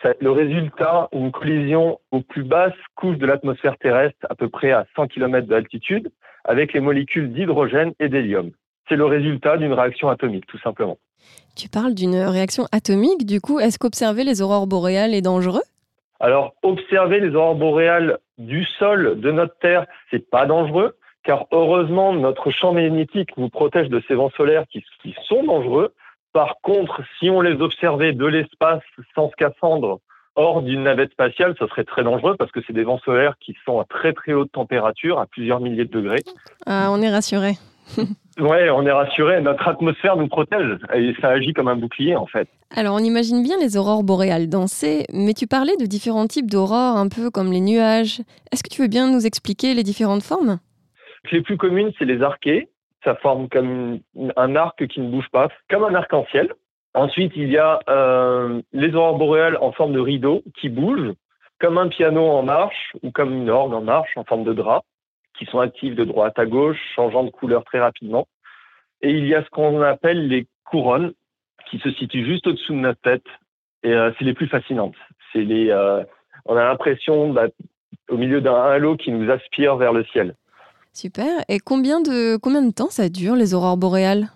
c'est 0.00 0.16
le 0.22 0.30
résultat 0.30 1.08
d'une 1.12 1.32
collision 1.32 1.98
aux 2.12 2.20
plus 2.20 2.44
basses 2.44 2.72
couches 2.94 3.18
de 3.18 3.26
l'atmosphère 3.26 3.76
terrestre, 3.78 4.16
à 4.30 4.36
peu 4.36 4.48
près 4.48 4.70
à 4.70 4.86
100 4.94 5.08
km 5.08 5.48
d'altitude, 5.48 6.12
avec 6.44 6.72
les 6.72 6.78
molécules 6.78 7.32
d'hydrogène 7.32 7.94
et 7.98 8.08
d'hélium. 8.08 8.52
C'est 8.88 8.94
le 8.94 9.06
résultat 9.06 9.56
d'une 9.56 9.72
réaction 9.72 10.08
atomique, 10.08 10.46
tout 10.46 10.60
simplement. 10.60 10.98
Tu 11.56 11.68
parles 11.68 11.94
d'une 11.94 12.14
réaction 12.14 12.66
atomique, 12.70 13.26
du 13.26 13.40
coup, 13.40 13.58
est-ce 13.58 13.80
qu'observer 13.80 14.22
les 14.22 14.42
aurores 14.42 14.68
boréales 14.68 15.14
est 15.14 15.20
dangereux? 15.20 15.64
Alors, 16.20 16.54
observer 16.62 17.18
les 17.18 17.34
aurores 17.34 17.56
boréales 17.56 18.18
du 18.38 18.64
sol 18.78 19.18
de 19.18 19.32
notre 19.32 19.58
Terre, 19.58 19.86
c'est 20.12 20.30
pas 20.30 20.46
dangereux, 20.46 20.94
car 21.26 21.46
heureusement, 21.50 22.12
notre 22.14 22.50
champ 22.50 22.72
magnétique 22.72 23.36
nous 23.36 23.50
protège 23.50 23.88
de 23.88 24.00
ces 24.06 24.14
vents 24.14 24.30
solaires 24.36 24.64
qui, 24.70 24.82
qui 25.02 25.14
sont 25.28 25.42
dangereux, 25.42 25.92
par 26.32 26.56
contre, 26.62 27.02
si 27.18 27.28
on 27.30 27.40
les 27.40 27.60
observait 27.60 28.12
de 28.12 28.26
l'espace 28.26 28.82
sans 29.14 29.30
scaphandre 29.30 29.98
hors 30.36 30.62
d'une 30.62 30.84
navette 30.84 31.10
spatiale, 31.12 31.54
ça 31.58 31.66
serait 31.66 31.84
très 31.84 32.04
dangereux 32.04 32.36
parce 32.38 32.52
que 32.52 32.60
c'est 32.66 32.72
des 32.72 32.84
vents 32.84 33.00
solaires 33.04 33.34
qui 33.40 33.56
sont 33.64 33.80
à 33.80 33.84
très 33.84 34.12
très 34.12 34.34
haute 34.34 34.52
température, 34.52 35.18
à 35.18 35.26
plusieurs 35.26 35.60
milliers 35.60 35.86
de 35.86 35.90
degrés. 35.90 36.22
Ah, 36.66 36.88
on 36.90 37.00
est 37.00 37.10
rassuré. 37.10 37.54
ouais, 38.38 38.70
on 38.70 38.86
est 38.86 38.92
rassuré. 38.92 39.40
Notre 39.40 39.66
atmosphère 39.66 40.16
nous 40.16 40.28
protège 40.28 40.78
et 40.94 41.14
ça 41.20 41.28
agit 41.28 41.54
comme 41.54 41.68
un 41.68 41.76
bouclier 41.76 42.16
en 42.16 42.26
fait. 42.26 42.48
Alors, 42.74 42.94
on 42.94 42.98
imagine 42.98 43.42
bien 43.42 43.56
les 43.58 43.76
aurores 43.76 44.02
boréales 44.02 44.48
danser, 44.48 45.06
mais 45.12 45.32
tu 45.32 45.46
parlais 45.46 45.76
de 45.80 45.86
différents 45.86 46.26
types 46.26 46.50
d'aurores, 46.50 46.96
un 46.96 47.08
peu 47.08 47.30
comme 47.30 47.50
les 47.50 47.60
nuages. 47.60 48.20
Est-ce 48.52 48.62
que 48.62 48.68
tu 48.68 48.82
veux 48.82 48.88
bien 48.88 49.10
nous 49.10 49.26
expliquer 49.26 49.74
les 49.74 49.84
différentes 49.84 50.22
formes? 50.22 50.58
Les 51.32 51.42
plus 51.42 51.56
communes, 51.56 51.92
c'est 51.98 52.04
les 52.04 52.22
archées 52.22 52.68
ça 53.06 53.14
forme 53.14 53.48
comme 53.48 54.00
un 54.36 54.56
arc 54.56 54.86
qui 54.88 55.00
ne 55.00 55.08
bouge 55.08 55.28
pas, 55.30 55.48
comme 55.70 55.84
un 55.84 55.94
arc-en-ciel. 55.94 56.52
Ensuite, 56.92 57.32
il 57.36 57.50
y 57.50 57.56
a 57.56 57.78
euh, 57.88 58.60
les 58.72 58.94
aurores 58.94 59.16
boréales 59.16 59.58
en 59.60 59.70
forme 59.70 59.92
de 59.92 60.00
rideau 60.00 60.42
qui 60.58 60.68
bougent, 60.68 61.14
comme 61.60 61.78
un 61.78 61.88
piano 61.88 62.26
en 62.26 62.42
marche 62.42 62.92
ou 63.02 63.12
comme 63.12 63.32
une 63.32 63.48
orgue 63.48 63.74
en 63.74 63.80
marche 63.80 64.10
en 64.16 64.24
forme 64.24 64.44
de 64.44 64.52
drap, 64.52 64.82
qui 65.38 65.46
sont 65.46 65.60
actives 65.60 65.94
de 65.94 66.04
droite 66.04 66.38
à 66.38 66.46
gauche, 66.46 66.80
changeant 66.96 67.22
de 67.22 67.30
couleur 67.30 67.64
très 67.64 67.78
rapidement. 67.78 68.26
Et 69.02 69.10
il 69.10 69.26
y 69.26 69.34
a 69.34 69.44
ce 69.44 69.50
qu'on 69.50 69.82
appelle 69.82 70.26
les 70.26 70.48
couronnes, 70.64 71.12
qui 71.70 71.78
se 71.78 71.92
situent 71.92 72.24
juste 72.24 72.46
au-dessous 72.46 72.72
de 72.72 72.78
notre 72.78 73.00
tête. 73.02 73.26
Et 73.84 73.92
euh, 73.92 74.10
c'est 74.18 74.24
les 74.24 74.34
plus 74.34 74.48
fascinantes. 74.48 74.96
C'est 75.32 75.42
les, 75.42 75.70
euh, 75.70 76.02
on 76.44 76.56
a 76.56 76.64
l'impression 76.64 77.32
bah, 77.32 77.46
au 78.08 78.16
milieu 78.16 78.40
d'un 78.40 78.54
halo 78.54 78.96
qui 78.96 79.12
nous 79.12 79.30
aspire 79.30 79.76
vers 79.76 79.92
le 79.92 80.04
ciel. 80.06 80.34
Super. 80.96 81.44
Et 81.50 81.58
combien 81.58 82.00
de, 82.00 82.38
combien 82.38 82.62
de 82.62 82.72
temps 82.72 82.88
ça 82.88 83.10
dure, 83.10 83.36
les 83.36 83.52
aurores 83.52 83.76
boréales? 83.76 84.28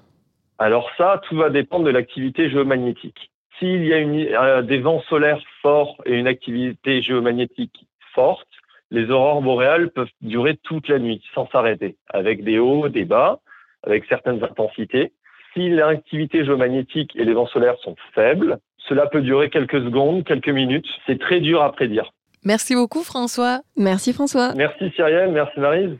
Alors 0.58 0.90
ça, 0.98 1.18
tout 1.26 1.34
va 1.36 1.48
dépendre 1.48 1.86
de 1.86 1.90
l'activité 1.90 2.50
géomagnétique. 2.50 3.30
S'il 3.58 3.82
y 3.86 3.94
a 3.94 3.96
une, 3.96 4.26
euh, 4.34 4.60
des 4.60 4.78
vents 4.78 5.00
solaires 5.08 5.40
forts 5.62 5.96
et 6.04 6.12
une 6.18 6.26
activité 6.26 7.00
géomagnétique 7.00 7.86
forte, 8.14 8.46
les 8.90 9.10
aurores 9.10 9.40
boréales 9.40 9.88
peuvent 9.88 10.10
durer 10.20 10.58
toute 10.62 10.86
la 10.88 10.98
nuit 10.98 11.22
sans 11.34 11.48
s'arrêter, 11.48 11.96
avec 12.10 12.44
des 12.44 12.58
hauts, 12.58 12.90
des 12.90 13.06
bas, 13.06 13.40
avec 13.82 14.04
certaines 14.10 14.44
intensités. 14.44 15.14
Si 15.54 15.70
l'activité 15.70 16.44
géomagnétique 16.44 17.16
et 17.16 17.24
les 17.24 17.32
vents 17.32 17.46
solaires 17.46 17.78
sont 17.82 17.96
faibles, 18.14 18.58
cela 18.86 19.06
peut 19.06 19.22
durer 19.22 19.48
quelques 19.48 19.82
secondes, 19.82 20.24
quelques 20.24 20.50
minutes. 20.50 20.86
C'est 21.06 21.18
très 21.18 21.40
dur 21.40 21.62
à 21.62 21.72
prédire. 21.72 22.12
Merci 22.44 22.74
beaucoup 22.74 23.02
François. 23.02 23.62
Merci 23.78 24.12
François. 24.12 24.52
Merci 24.54 24.90
Cyrielle, 24.90 25.32
merci 25.32 25.58
Marise. 25.58 25.96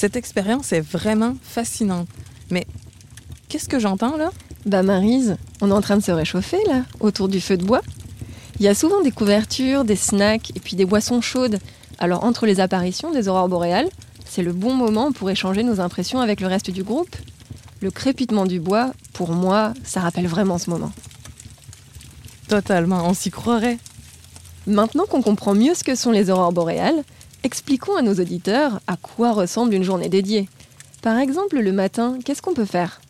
Cette 0.00 0.16
expérience 0.16 0.72
est 0.72 0.80
vraiment 0.80 1.36
fascinante. 1.42 2.08
Mais 2.50 2.66
qu'est-ce 3.50 3.68
que 3.68 3.78
j'entends 3.78 4.16
là? 4.16 4.30
Bah 4.64 4.82
Marise, 4.82 5.36
on 5.60 5.70
est 5.70 5.74
en 5.74 5.82
train 5.82 5.98
de 5.98 6.02
se 6.02 6.10
réchauffer 6.10 6.56
là, 6.66 6.84
autour 7.00 7.28
du 7.28 7.38
feu 7.38 7.58
de 7.58 7.64
bois. 7.66 7.82
Il 8.58 8.62
y 8.62 8.68
a 8.68 8.74
souvent 8.74 9.02
des 9.02 9.10
couvertures, 9.10 9.84
des 9.84 9.96
snacks 9.96 10.56
et 10.56 10.60
puis 10.60 10.74
des 10.74 10.86
boissons 10.86 11.20
chaudes. 11.20 11.58
Alors 11.98 12.24
entre 12.24 12.46
les 12.46 12.60
apparitions 12.60 13.10
des 13.10 13.28
aurores 13.28 13.50
boréales, 13.50 13.90
c'est 14.24 14.42
le 14.42 14.54
bon 14.54 14.72
moment 14.72 15.12
pour 15.12 15.28
échanger 15.28 15.62
nos 15.64 15.80
impressions 15.80 16.20
avec 16.20 16.40
le 16.40 16.46
reste 16.46 16.70
du 16.70 16.82
groupe. 16.82 17.14
Le 17.82 17.90
crépitement 17.90 18.46
du 18.46 18.58
bois, 18.58 18.92
pour 19.12 19.32
moi, 19.32 19.74
ça 19.84 20.00
rappelle 20.00 20.28
vraiment 20.28 20.56
ce 20.56 20.70
moment. 20.70 20.92
Totalement, 22.50 23.06
on 23.06 23.14
s'y 23.14 23.30
croirait. 23.30 23.78
Maintenant 24.66 25.04
qu'on 25.08 25.22
comprend 25.22 25.54
mieux 25.54 25.74
ce 25.74 25.84
que 25.84 25.94
sont 25.94 26.10
les 26.10 26.30
aurores 26.30 26.50
boréales, 26.50 27.04
expliquons 27.44 27.94
à 27.94 28.02
nos 28.02 28.14
auditeurs 28.14 28.80
à 28.88 28.96
quoi 28.96 29.30
ressemble 29.30 29.72
une 29.72 29.84
journée 29.84 30.08
dédiée. 30.08 30.48
Par 31.00 31.16
exemple, 31.18 31.60
le 31.60 31.70
matin, 31.70 32.18
qu'est-ce 32.24 32.42
qu'on 32.42 32.52
peut 32.52 32.64
faire? 32.64 33.00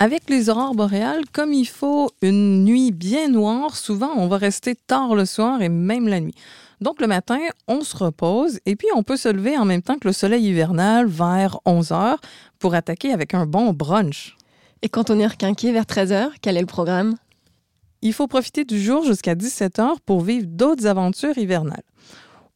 Avec 0.00 0.28
les 0.28 0.50
aurores 0.50 0.74
boréales, 0.74 1.22
comme 1.32 1.52
il 1.52 1.68
faut 1.68 2.10
une 2.22 2.64
nuit 2.64 2.90
bien 2.90 3.28
noire, 3.28 3.76
souvent 3.76 4.14
on 4.16 4.26
va 4.26 4.36
rester 4.36 4.74
tard 4.74 5.14
le 5.14 5.26
soir 5.26 5.62
et 5.62 5.68
même 5.68 6.08
la 6.08 6.18
nuit. 6.18 6.34
Donc 6.80 7.00
le 7.00 7.06
matin, 7.06 7.38
on 7.68 7.82
se 7.82 7.96
repose 7.96 8.58
et 8.66 8.74
puis 8.74 8.88
on 8.96 9.04
peut 9.04 9.16
se 9.16 9.28
lever 9.28 9.56
en 9.56 9.64
même 9.64 9.82
temps 9.82 9.96
que 9.96 10.08
le 10.08 10.12
soleil 10.12 10.48
hivernal 10.48 11.06
vers 11.06 11.60
11 11.66 11.92
heures 11.92 12.20
pour 12.58 12.74
attaquer 12.74 13.12
avec 13.12 13.32
un 13.32 13.46
bon 13.46 13.72
brunch. 13.72 14.36
Et 14.82 14.88
quand 14.88 15.08
on 15.10 15.20
est 15.20 15.26
requinqué 15.28 15.70
vers 15.70 15.86
13 15.86 16.12
heures, 16.12 16.32
quel 16.42 16.56
est 16.56 16.60
le 16.60 16.66
programme? 16.66 17.14
Il 18.02 18.12
faut 18.12 18.26
profiter 18.26 18.64
du 18.64 18.80
jour 18.80 19.04
jusqu'à 19.04 19.36
17 19.36 19.78
heures 19.78 20.00
pour 20.00 20.22
vivre 20.22 20.46
d'autres 20.48 20.86
aventures 20.86 21.38
hivernales. 21.38 21.84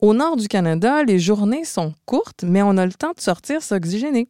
Au 0.00 0.12
nord 0.12 0.36
du 0.36 0.48
Canada, 0.48 1.04
les 1.04 1.20
journées 1.20 1.64
sont 1.64 1.94
courtes, 2.04 2.42
mais 2.42 2.62
on 2.62 2.76
a 2.76 2.84
le 2.84 2.92
temps 2.92 3.12
de 3.16 3.20
sortir 3.20 3.62
s'oxygéner. 3.62 4.28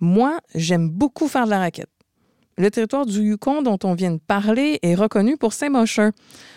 Moi, 0.00 0.38
j'aime 0.54 0.88
beaucoup 0.88 1.28
faire 1.28 1.44
de 1.44 1.50
la 1.50 1.58
raquette. 1.58 1.90
Le 2.56 2.70
territoire 2.70 3.04
du 3.04 3.20
Yukon 3.20 3.60
dont 3.60 3.78
on 3.84 3.94
vient 3.94 4.12
de 4.12 4.18
parler 4.18 4.78
est 4.82 4.94
reconnu 4.94 5.36
pour 5.36 5.52
ses 5.52 5.68
mocheurs. 5.68 6.12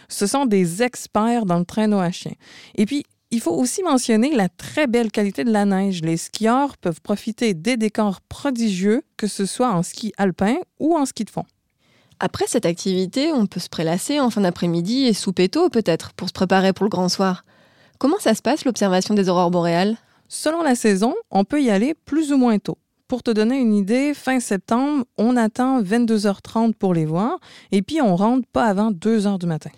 Ce 0.08 0.26
sont 0.28 0.46
des 0.46 0.82
experts 0.82 1.46
dans 1.46 1.60
le 1.60 1.66
traîneau 1.66 2.00
à 2.00 2.10
chien. 2.10 2.32
Et 2.76 2.86
puis, 2.86 3.04
il 3.32 3.42
faut 3.42 3.52
aussi 3.52 3.84
mentionner 3.84 4.34
la 4.34 4.48
très 4.48 4.88
belle 4.88 5.12
qualité 5.12 5.44
de 5.44 5.52
la 5.52 5.66
neige. 5.66 6.02
Les 6.02 6.18
skieurs 6.18 6.78
peuvent 6.78 7.02
profiter 7.02 7.54
des 7.54 7.76
décors 7.76 8.22
prodigieux, 8.22 9.04
que 9.18 9.28
ce 9.28 9.46
soit 9.46 9.72
en 9.72 9.84
ski 9.84 10.14
alpin 10.18 10.56
ou 10.80 10.96
en 10.96 11.06
ski 11.06 11.26
de 11.26 11.30
fond. 11.30 11.46
Après 12.22 12.46
cette 12.48 12.66
activité, 12.66 13.32
on 13.32 13.46
peut 13.46 13.62
se 13.62 13.70
prélasser 13.70 14.20
en 14.20 14.30
fin 14.30 14.42
d'après-midi 14.42 15.06
et 15.06 15.14
souper 15.14 15.48
tôt 15.48 15.70
peut-être 15.70 16.12
pour 16.14 16.28
se 16.28 16.34
préparer 16.34 16.74
pour 16.74 16.84
le 16.84 16.90
grand 16.90 17.08
soir. 17.08 17.46
Comment 17.98 18.20
ça 18.20 18.34
se 18.34 18.42
passe 18.42 18.66
l'observation 18.66 19.14
des 19.14 19.30
aurores 19.30 19.52
boréales? 19.52 19.96
Selon 20.28 20.62
la 20.62 20.76
saison, 20.76 21.16
on 21.32 21.46
peut 21.46 21.62
y 21.62 21.70
aller 21.70 21.94
plus 21.94 22.34
ou 22.34 22.38
moins 22.38 22.60
tôt. 22.60 22.78
Pour 23.08 23.24
te 23.24 23.32
donner 23.32 23.58
une 23.58 23.74
idée, 23.74 24.14
fin 24.14 24.40
septembre, 24.40 25.06
on 25.18 25.38
attend 25.38 25.82
22h30 25.82 26.74
pour 26.74 26.94
les 26.94 27.06
voir 27.06 27.40
et 27.72 27.82
puis 27.82 28.02
on 28.02 28.16
rentre 28.16 28.48
pas 28.52 28.66
avant 28.66 28.92
2h 28.92 29.40
du 29.40 29.48
matin. 29.48 29.72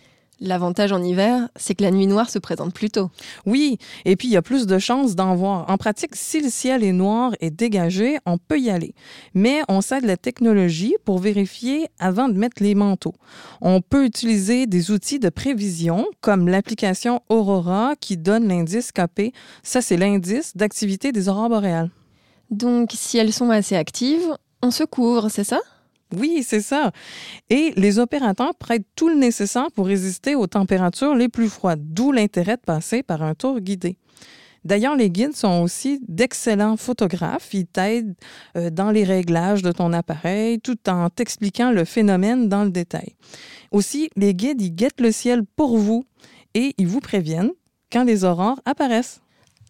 L'avantage 0.43 0.91
en 0.91 1.03
hiver, 1.03 1.49
c'est 1.55 1.75
que 1.75 1.83
la 1.83 1.91
nuit 1.91 2.07
noire 2.07 2.31
se 2.31 2.39
présente 2.39 2.73
plus 2.73 2.89
tôt. 2.89 3.11
Oui, 3.45 3.77
et 4.05 4.15
puis 4.15 4.27
il 4.27 4.31
y 4.31 4.37
a 4.37 4.41
plus 4.41 4.65
de 4.65 4.79
chances 4.79 5.15
d'en 5.15 5.35
voir. 5.35 5.69
En 5.69 5.77
pratique, 5.77 6.15
si 6.15 6.41
le 6.41 6.49
ciel 6.49 6.83
est 6.83 6.93
noir 6.93 7.33
et 7.41 7.51
dégagé, 7.51 8.17
on 8.25 8.39
peut 8.39 8.59
y 8.59 8.71
aller. 8.71 8.95
Mais 9.35 9.61
on 9.69 9.81
sait 9.81 10.01
de 10.01 10.07
la 10.07 10.17
technologie 10.17 10.95
pour 11.05 11.19
vérifier 11.19 11.89
avant 11.99 12.27
de 12.27 12.33
mettre 12.33 12.63
les 12.63 12.73
manteaux. 12.73 13.13
On 13.61 13.81
peut 13.81 14.03
utiliser 14.03 14.65
des 14.65 14.89
outils 14.89 15.19
de 15.19 15.29
prévision 15.29 16.07
comme 16.21 16.47
l'application 16.47 17.21
Aurora 17.29 17.93
qui 17.99 18.17
donne 18.17 18.47
l'indice 18.47 18.91
KP. 18.91 19.35
Ça, 19.61 19.83
c'est 19.83 19.97
l'indice 19.97 20.57
d'activité 20.57 21.11
des 21.11 21.29
aurores 21.29 21.49
boréales. 21.49 21.91
Donc, 22.49 22.89
si 22.95 23.19
elles 23.19 23.31
sont 23.31 23.51
assez 23.51 23.75
actives, 23.75 24.35
on 24.63 24.71
se 24.71 24.85
couvre, 24.85 25.29
c'est 25.29 25.43
ça? 25.43 25.59
Oui, 26.15 26.43
c'est 26.45 26.61
ça. 26.61 26.91
Et 27.49 27.73
les 27.77 27.99
opérateurs 27.99 28.55
prêtent 28.55 28.87
tout 28.95 29.09
le 29.09 29.15
nécessaire 29.15 29.71
pour 29.73 29.87
résister 29.87 30.35
aux 30.35 30.47
températures 30.47 31.15
les 31.15 31.29
plus 31.29 31.49
froides, 31.49 31.81
d'où 31.83 32.11
l'intérêt 32.11 32.57
de 32.57 32.61
passer 32.61 33.03
par 33.03 33.23
un 33.23 33.33
tour 33.33 33.59
guidé. 33.59 33.97
D'ailleurs, 34.63 34.95
les 34.95 35.09
guides 35.09 35.35
sont 35.35 35.61
aussi 35.61 35.99
d'excellents 36.07 36.77
photographes. 36.77 37.53
Ils 37.53 37.65
t'aident 37.65 38.13
euh, 38.55 38.69
dans 38.69 38.91
les 38.91 39.03
réglages 39.03 39.63
de 39.63 39.71
ton 39.71 39.91
appareil 39.91 40.59
tout 40.59 40.77
en 40.87 41.09
t'expliquant 41.09 41.71
le 41.71 41.83
phénomène 41.83 42.47
dans 42.47 42.63
le 42.63 42.69
détail. 42.69 43.15
Aussi, 43.71 44.09
les 44.15 44.35
guides, 44.35 44.61
ils 44.61 44.75
guettent 44.75 45.01
le 45.01 45.11
ciel 45.11 45.43
pour 45.55 45.77
vous 45.77 46.05
et 46.53 46.75
ils 46.77 46.87
vous 46.87 46.99
préviennent 46.99 47.51
quand 47.91 48.03
les 48.03 48.23
aurores 48.23 48.59
apparaissent. 48.65 49.21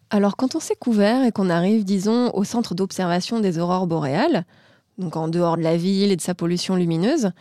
Alors, 0.10 0.36
quand 0.36 0.55
on 0.55 0.60
s'est 0.60 0.75
couvert 0.75 1.24
et 1.24 1.31
qu'on 1.31 1.50
arrive, 1.50 1.86
disons, 1.86 2.31
au 2.33 2.43
centre 2.43 2.75
d'observation 2.75 3.39
des 3.39 3.60
aurores 3.60 3.88
boréales, 3.88 4.45
donc 5.01 5.17
en 5.17 5.27
dehors 5.27 5.58
de 5.58 5.63
la 5.63 5.75
ville 5.75 6.12
et 6.12 6.15
de 6.15 6.22
sa 6.22 6.34
pollution 6.34 6.75
lumineuse, 6.75 7.31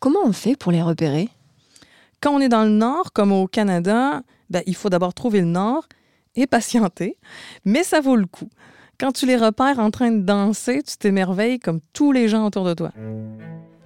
comment 0.00 0.20
on 0.24 0.32
fait 0.32 0.56
pour 0.56 0.72
les 0.72 0.82
repérer? 0.82 1.28
Quand 2.20 2.32
on 2.32 2.40
est 2.40 2.48
dans 2.48 2.64
le 2.64 2.70
nord, 2.70 3.12
comme 3.12 3.30
au 3.30 3.46
Canada, 3.46 4.22
ben, 4.50 4.62
il 4.66 4.74
faut 4.74 4.88
d'abord 4.88 5.14
trouver 5.14 5.40
le 5.40 5.46
nord 5.46 5.86
et 6.34 6.46
patienter, 6.46 7.16
mais 7.64 7.84
ça 7.84 8.00
vaut 8.00 8.16
le 8.16 8.26
coup. 8.26 8.48
Quand 8.98 9.12
tu 9.12 9.26
les 9.26 9.36
repères 9.36 9.78
en 9.78 9.90
train 9.90 10.10
de 10.10 10.22
danser, 10.22 10.82
tu 10.82 10.96
t'émerveilles 10.96 11.58
comme 11.58 11.80
tous 11.92 12.12
les 12.12 12.28
gens 12.28 12.46
autour 12.46 12.64
de 12.64 12.74
toi. 12.74 12.90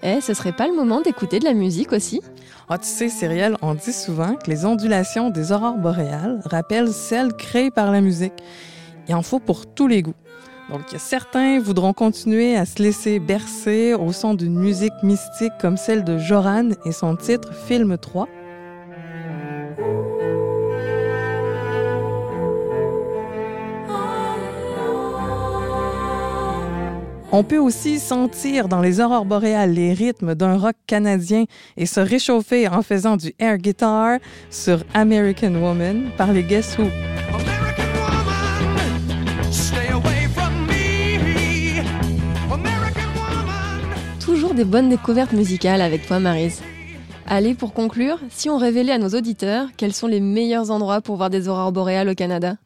Eh, 0.02 0.20
ce 0.20 0.32
serait 0.32 0.52
pas 0.52 0.68
le 0.68 0.74
moment 0.74 1.00
d'écouter 1.00 1.40
de 1.40 1.44
la 1.44 1.54
musique 1.54 1.92
aussi? 1.92 2.20
Ah, 2.68 2.78
tu 2.78 2.86
sais, 2.86 3.08
Cyrielle, 3.08 3.56
on 3.62 3.74
dit 3.74 3.92
souvent 3.92 4.34
que 4.36 4.50
les 4.50 4.64
ondulations 4.64 5.30
des 5.30 5.50
aurores 5.50 5.78
boréales 5.78 6.40
rappellent 6.44 6.92
celles 6.92 7.32
créées 7.32 7.70
par 7.70 7.90
la 7.90 8.00
musique. 8.00 8.34
Il 9.08 9.14
en 9.14 9.22
faut 9.22 9.40
pour 9.40 9.66
tous 9.66 9.88
les 9.88 10.02
goûts. 10.02 10.14
Donc, 10.70 10.82
certains 10.98 11.60
voudront 11.60 11.94
continuer 11.94 12.56
à 12.56 12.66
se 12.66 12.82
laisser 12.82 13.20
bercer 13.20 13.94
au 13.94 14.12
son 14.12 14.34
d'une 14.34 14.58
musique 14.58 14.92
mystique 15.02 15.52
comme 15.60 15.78
celle 15.78 16.04
de 16.04 16.18
Joran 16.18 16.70
et 16.84 16.92
son 16.92 17.16
titre 17.16 17.54
Film 17.66 17.96
3. 17.96 18.28
On 27.30 27.44
peut 27.44 27.58
aussi 27.58 27.98
sentir 27.98 28.68
dans 28.68 28.80
les 28.80 29.00
aurores 29.00 29.26
boréales 29.26 29.72
les 29.72 29.92
rythmes 29.92 30.34
d'un 30.34 30.56
rock 30.56 30.76
canadien 30.86 31.44
et 31.76 31.84
se 31.84 32.00
réchauffer 32.00 32.68
en 32.68 32.82
faisant 32.82 33.16
du 33.16 33.34
air 33.38 33.58
guitar 33.58 34.18
sur 34.50 34.82
American 34.94 35.54
Woman 35.54 36.10
par 36.16 36.32
les 36.32 36.42
Guess 36.42 36.78
Who. 36.78 36.86
Des 44.58 44.64
bonnes 44.64 44.88
découvertes 44.88 45.34
musicales 45.34 45.80
avec 45.80 46.04
toi, 46.04 46.18
Marise. 46.18 46.62
Allez, 47.28 47.54
pour 47.54 47.72
conclure, 47.72 48.18
si 48.28 48.50
on 48.50 48.56
révélait 48.56 48.94
à 48.94 48.98
nos 48.98 49.10
auditeurs 49.10 49.68
quels 49.76 49.94
sont 49.94 50.08
les 50.08 50.18
meilleurs 50.18 50.72
endroits 50.72 51.00
pour 51.00 51.14
voir 51.14 51.30
des 51.30 51.46
aurores 51.46 51.70
boréales 51.70 52.08
au 52.08 52.14
Canada? 52.16 52.56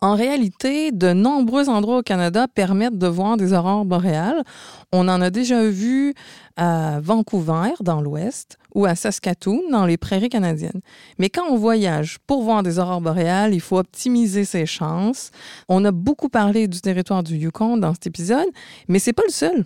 En 0.00 0.14
réalité, 0.14 0.92
de 0.92 1.12
nombreux 1.12 1.68
endroits 1.68 1.98
au 1.98 2.02
Canada 2.02 2.46
permettent 2.46 2.96
de 2.96 3.08
voir 3.08 3.36
des 3.36 3.52
aurores 3.52 3.84
boréales. 3.84 4.44
On 4.92 5.08
en 5.08 5.20
a 5.20 5.30
déjà 5.30 5.68
vu 5.68 6.14
à 6.56 7.00
Vancouver, 7.00 7.70
dans 7.80 8.00
l'ouest, 8.00 8.56
ou 8.76 8.84
à 8.84 8.94
Saskatoon, 8.94 9.62
dans 9.72 9.84
les 9.84 9.96
prairies 9.96 10.28
canadiennes. 10.28 10.80
Mais 11.18 11.28
quand 11.28 11.48
on 11.50 11.56
voyage 11.56 12.18
pour 12.28 12.44
voir 12.44 12.62
des 12.62 12.78
aurores 12.78 13.00
boréales, 13.00 13.52
il 13.52 13.60
faut 13.60 13.78
optimiser 13.78 14.44
ses 14.44 14.64
chances. 14.64 15.32
On 15.68 15.84
a 15.84 15.90
beaucoup 15.90 16.28
parlé 16.28 16.68
du 16.68 16.80
territoire 16.80 17.24
du 17.24 17.34
Yukon 17.34 17.78
dans 17.78 17.94
cet 17.94 18.06
épisode, 18.06 18.46
mais 18.86 19.00
c'est 19.00 19.12
pas 19.12 19.24
le 19.26 19.32
seul. 19.32 19.64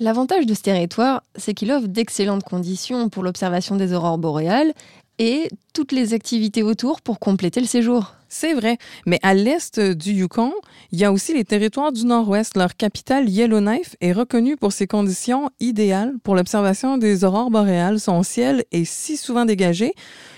L'avantage 0.00 0.44
de 0.46 0.54
ce 0.54 0.62
territoire, 0.62 1.22
c'est 1.36 1.54
qu'il 1.54 1.70
offre 1.70 1.86
d'excellentes 1.86 2.42
conditions 2.42 3.08
pour 3.08 3.22
l'observation 3.22 3.76
des 3.76 3.92
aurores 3.92 4.18
boréales 4.18 4.72
et 5.20 5.48
toutes 5.72 5.92
les 5.92 6.14
activités 6.14 6.64
autour 6.64 7.00
pour 7.00 7.20
compléter 7.20 7.60
le 7.60 7.66
séjour. 7.66 8.14
C'est 8.28 8.54
vrai, 8.54 8.78
mais 9.06 9.20
à 9.22 9.34
l'est 9.34 9.78
du 9.78 10.10
Yukon, 10.10 10.52
il 10.90 10.98
y 10.98 11.04
a 11.04 11.12
aussi 11.12 11.32
les 11.32 11.44
territoires 11.44 11.92
du 11.92 12.04
nord-ouest. 12.04 12.56
Leur 12.56 12.74
capitale, 12.74 13.28
Yellowknife, 13.28 13.94
est 14.00 14.10
reconnue 14.10 14.56
pour 14.56 14.72
ses 14.72 14.88
conditions 14.88 15.48
idéales 15.60 16.14
pour 16.24 16.34
l'observation 16.34 16.98
des 16.98 17.22
aurores 17.22 17.50
boréales. 17.50 18.00
Son 18.00 18.24
ciel 18.24 18.64
est 18.72 18.84
si 18.84 19.16
souvent 19.16 19.44
dégagé 19.44 19.94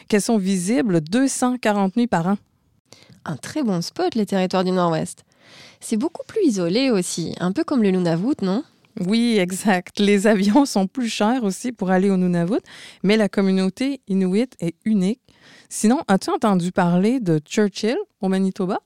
qu'elles 0.08 0.20
sont 0.20 0.36
visibles 0.36 1.00
240 1.00 1.96
nuits 1.96 2.06
par 2.06 2.26
an. 2.26 2.36
Un 3.24 3.38
très 3.38 3.62
bon 3.62 3.80
spot, 3.80 4.14
les 4.14 4.26
territoires 4.26 4.64
du 4.64 4.72
nord-ouest. 4.72 5.24
C'est 5.80 5.96
beaucoup 5.96 6.24
plus 6.26 6.42
isolé 6.44 6.90
aussi, 6.90 7.34
un 7.40 7.52
peu 7.52 7.64
comme 7.64 7.82
le 7.82 7.90
Nunavut, 7.90 8.42
non? 8.42 8.62
Oui, 9.04 9.38
exact. 9.38 9.98
Les 9.98 10.26
avions 10.26 10.64
sont 10.66 10.86
plus 10.86 11.08
chers 11.08 11.44
aussi 11.44 11.72
pour 11.72 11.90
aller 11.90 12.10
au 12.10 12.16
Nunavut, 12.16 12.62
mais 13.02 13.16
la 13.16 13.28
communauté 13.28 14.00
inuit 14.08 14.50
est 14.60 14.74
unique. 14.84 15.20
Sinon, 15.68 16.00
as-tu 16.08 16.30
entendu 16.30 16.72
parler 16.72 17.20
de 17.20 17.38
Churchill 17.38 17.96
au 18.20 18.28
Manitoba? 18.28 18.80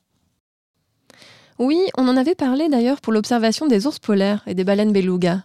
Oui, 1.58 1.78
on 1.98 2.08
en 2.08 2.16
avait 2.16 2.34
parlé 2.34 2.68
d'ailleurs 2.68 3.00
pour 3.00 3.12
l'observation 3.12 3.66
des 3.66 3.86
ours 3.86 3.98
polaires 3.98 4.42
et 4.46 4.54
des 4.54 4.64
baleines 4.64 4.92
belugas. 4.92 5.42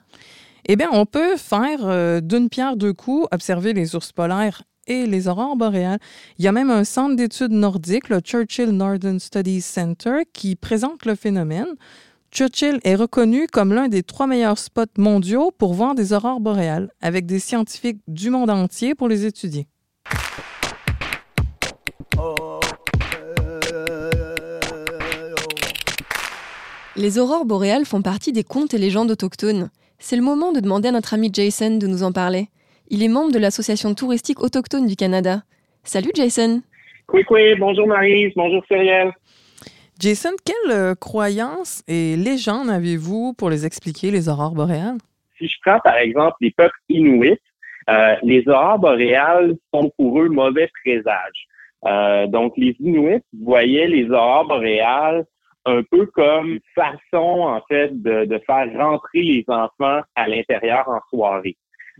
Eh 0.67 0.75
bien, 0.75 0.89
on 0.91 1.05
peut 1.05 1.36
faire 1.36 1.79
euh, 1.84 2.22
d'une 2.22 2.50
pierre 2.50 2.77
deux 2.77 2.93
coups, 2.93 3.27
observer 3.31 3.74
les 3.74 3.95
ours 3.95 4.12
polaires 4.12 4.63
et 4.88 5.05
les 5.05 5.27
aurores 5.27 5.55
boréales. 5.55 6.00
Il 6.38 6.45
y 6.45 6.48
a 6.48 6.51
même 6.51 6.72
un 6.72 6.84
centre 6.84 7.15
d'études 7.15 7.51
nordiques, 7.51 8.10
le 8.10 8.19
Churchill 8.19 8.69
Northern 8.69 9.19
Studies 9.19 9.62
Center, 9.62 10.19
qui 10.34 10.55
présente 10.55 11.05
le 11.05 11.15
phénomène. 11.15 11.67
Churchill 12.35 12.79
est 12.83 12.95
reconnu 12.95 13.47
comme 13.47 13.71
l'un 13.71 13.87
des 13.87 14.03
trois 14.03 14.27
meilleurs 14.27 14.57
spots 14.57 14.97
mondiaux 14.97 15.51
pour 15.57 15.73
voir 15.73 15.95
des 15.95 16.11
aurores 16.11 16.41
boréales, 16.41 16.89
avec 17.01 17.25
des 17.25 17.39
scientifiques 17.39 18.01
du 18.09 18.29
monde 18.29 18.49
entier 18.49 18.93
pour 18.93 19.07
les 19.07 19.25
étudier. 19.25 19.67
Les 26.97 27.19
aurores 27.19 27.45
boréales 27.45 27.85
font 27.85 28.01
partie 28.01 28.33
des 28.33 28.43
contes 28.43 28.73
et 28.73 28.79
légendes 28.79 29.11
autochtones. 29.11 29.69
C'est 29.97 30.17
le 30.17 30.21
moment 30.21 30.51
de 30.51 30.59
demander 30.59 30.89
à 30.89 30.91
notre 30.91 31.13
ami 31.13 31.29
Jason 31.31 31.77
de 31.77 31.87
nous 31.87 32.03
en 32.03 32.11
parler. 32.11 32.49
Il 32.89 33.01
est 33.01 33.07
membre 33.07 33.31
de 33.31 33.39
l'Association 33.39 33.93
touristique 33.93 34.41
autochtone 34.41 34.87
du 34.87 34.97
Canada. 34.97 35.43
Salut 35.85 36.11
Jason 36.13 36.61
Oui, 37.13 37.23
oui, 37.29 37.55
bonjour 37.57 37.87
Marise, 37.87 38.33
bonjour 38.35 38.61
Cyrielle. 38.67 39.13
Jason, 39.99 40.31
quelles 40.45 40.71
euh, 40.71 40.95
croyances 40.95 41.83
et 41.87 42.15
légendes 42.17 42.69
avez-vous 42.69 43.33
pour 43.33 43.49
les 43.49 43.65
expliquer, 43.65 44.11
les 44.11 44.27
aurores 44.27 44.53
boréales? 44.53 44.97
Si 45.37 45.47
je 45.47 45.55
prends 45.65 45.79
par 45.79 45.97
exemple 45.97 46.35
les 46.41 46.51
peuples 46.51 46.77
inuits, 46.89 47.39
euh, 47.89 48.15
les 48.23 48.47
aurores 48.47 48.79
boréales 48.79 49.55
sont 49.73 49.91
pour 49.97 50.21
eux 50.21 50.29
mauvais 50.29 50.69
présage. 50.83 51.47
Euh, 51.85 52.27
donc 52.27 52.53
les 52.57 52.75
Inuits 52.79 53.21
voyaient 53.41 53.87
les 53.87 54.09
aurores 54.09 54.47
boréales 54.47 55.25
un 55.65 55.81
peu 55.83 56.07
comme 56.07 56.59
façon 56.73 57.41
en 57.41 57.61
fait 57.67 57.89
de 58.01 58.41
faire 58.45 58.67
rentrer 58.77 59.21
les 59.21 59.45
enfants 59.47 60.01
à 60.15 60.27
l'intérieur 60.27 60.87
en 60.87 60.99
soirée. 61.09 61.57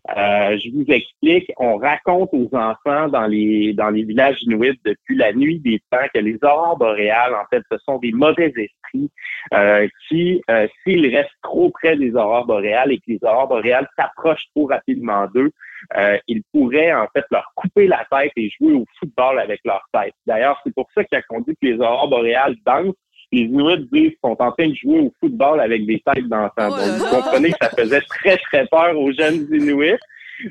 Euh, 0.10 0.58
je 0.60 0.70
vous 0.72 0.86
explique, 0.88 1.52
on 1.58 1.78
raconte 1.78 2.30
aux 2.32 2.50
enfants 2.54 3.08
dans 3.08 3.26
les 3.26 3.74
dans 3.74 3.90
les 3.90 4.04
villages 4.04 4.38
inuits 4.44 4.80
depuis 4.86 5.16
la 5.16 5.34
nuit 5.34 5.60
des 5.60 5.82
temps 5.90 6.06
que 6.14 6.20
les 6.20 6.38
aurores 6.44 6.78
boréales, 6.78 7.34
en 7.34 7.46
fait, 7.50 7.64
ce 7.72 7.78
sont 7.80 7.98
des 7.98 8.12
mauvais 8.12 8.54
esprits 8.56 9.10
euh, 9.54 9.88
qui, 10.08 10.42
euh, 10.50 10.68
s'ils 10.84 11.16
restent 11.16 11.32
trop 11.42 11.72
près 11.72 11.98
des 11.98 12.14
aurores 12.14 12.46
boréales 12.46 12.92
et 12.92 12.98
que 12.98 13.04
les 13.08 13.20
aurores 13.24 13.48
boréales 13.48 13.88
s'approchent 13.98 14.46
trop 14.56 14.68
rapidement 14.68 15.28
d'eux, 15.34 15.52
euh, 15.98 16.18
ils 16.28 16.44
pourraient 16.52 16.94
en 16.94 17.08
fait 17.14 17.26
leur 17.32 17.52
couper 17.56 17.88
la 17.88 18.06
tête 18.12 18.32
et 18.36 18.52
jouer 18.60 18.74
au 18.74 18.86
football 19.00 19.40
avec 19.40 19.62
leur 19.66 19.84
tête. 19.92 20.14
D'ailleurs, 20.28 20.60
c'est 20.64 20.74
pour 20.74 20.88
ça 20.94 21.02
a 21.02 21.40
dit 21.40 21.54
que 21.62 21.68
les 21.68 21.80
aurores 21.80 22.10
boréales 22.10 22.56
dansent 22.66 22.94
les 23.32 23.42
Inuits 23.42 23.88
disent 23.92 24.10
qu'ils 24.10 24.18
sont 24.24 24.36
en 24.40 24.52
train 24.52 24.70
de 24.70 24.76
jouer 24.76 25.00
au 25.00 25.14
football 25.20 25.60
avec 25.60 25.86
des 25.86 26.02
têtes 26.06 26.28
d'enfants. 26.28 26.52
Oh 26.58 26.78
Donc, 26.78 26.98
vous 26.98 27.16
comprenez 27.16 27.52
que 27.52 27.58
ça 27.62 27.70
faisait 27.70 28.02
très, 28.02 28.38
très 28.38 28.66
peur 28.68 28.98
aux 28.98 29.12
jeunes 29.12 29.48
Inuits. 29.52 30.00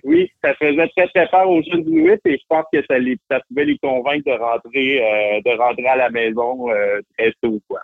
Oui, 0.03 0.31
ça 0.43 0.55
faisait 0.55 0.89
très, 0.97 1.09
très 1.09 1.29
peur 1.29 1.49
aux 1.49 1.63
jeunes 1.63 1.87
Inuits 1.87 2.21
et 2.25 2.39
je 2.39 2.45
pense 2.49 2.65
que 2.73 2.81
ça, 2.89 2.99
les, 2.99 3.17
ça 3.31 3.41
pouvait 3.49 3.67
les 3.67 3.79
convaincre 3.79 4.25
de 4.27 4.39
rentrer, 4.39 5.03
euh, 5.03 5.41
de 5.45 5.59
rentrer 5.59 5.87
à 5.87 5.97
la 5.97 6.11
maison 6.11 6.71
euh, 6.71 7.01
très 7.17 7.33
tôt, 7.43 7.61
quoi. 7.69 7.81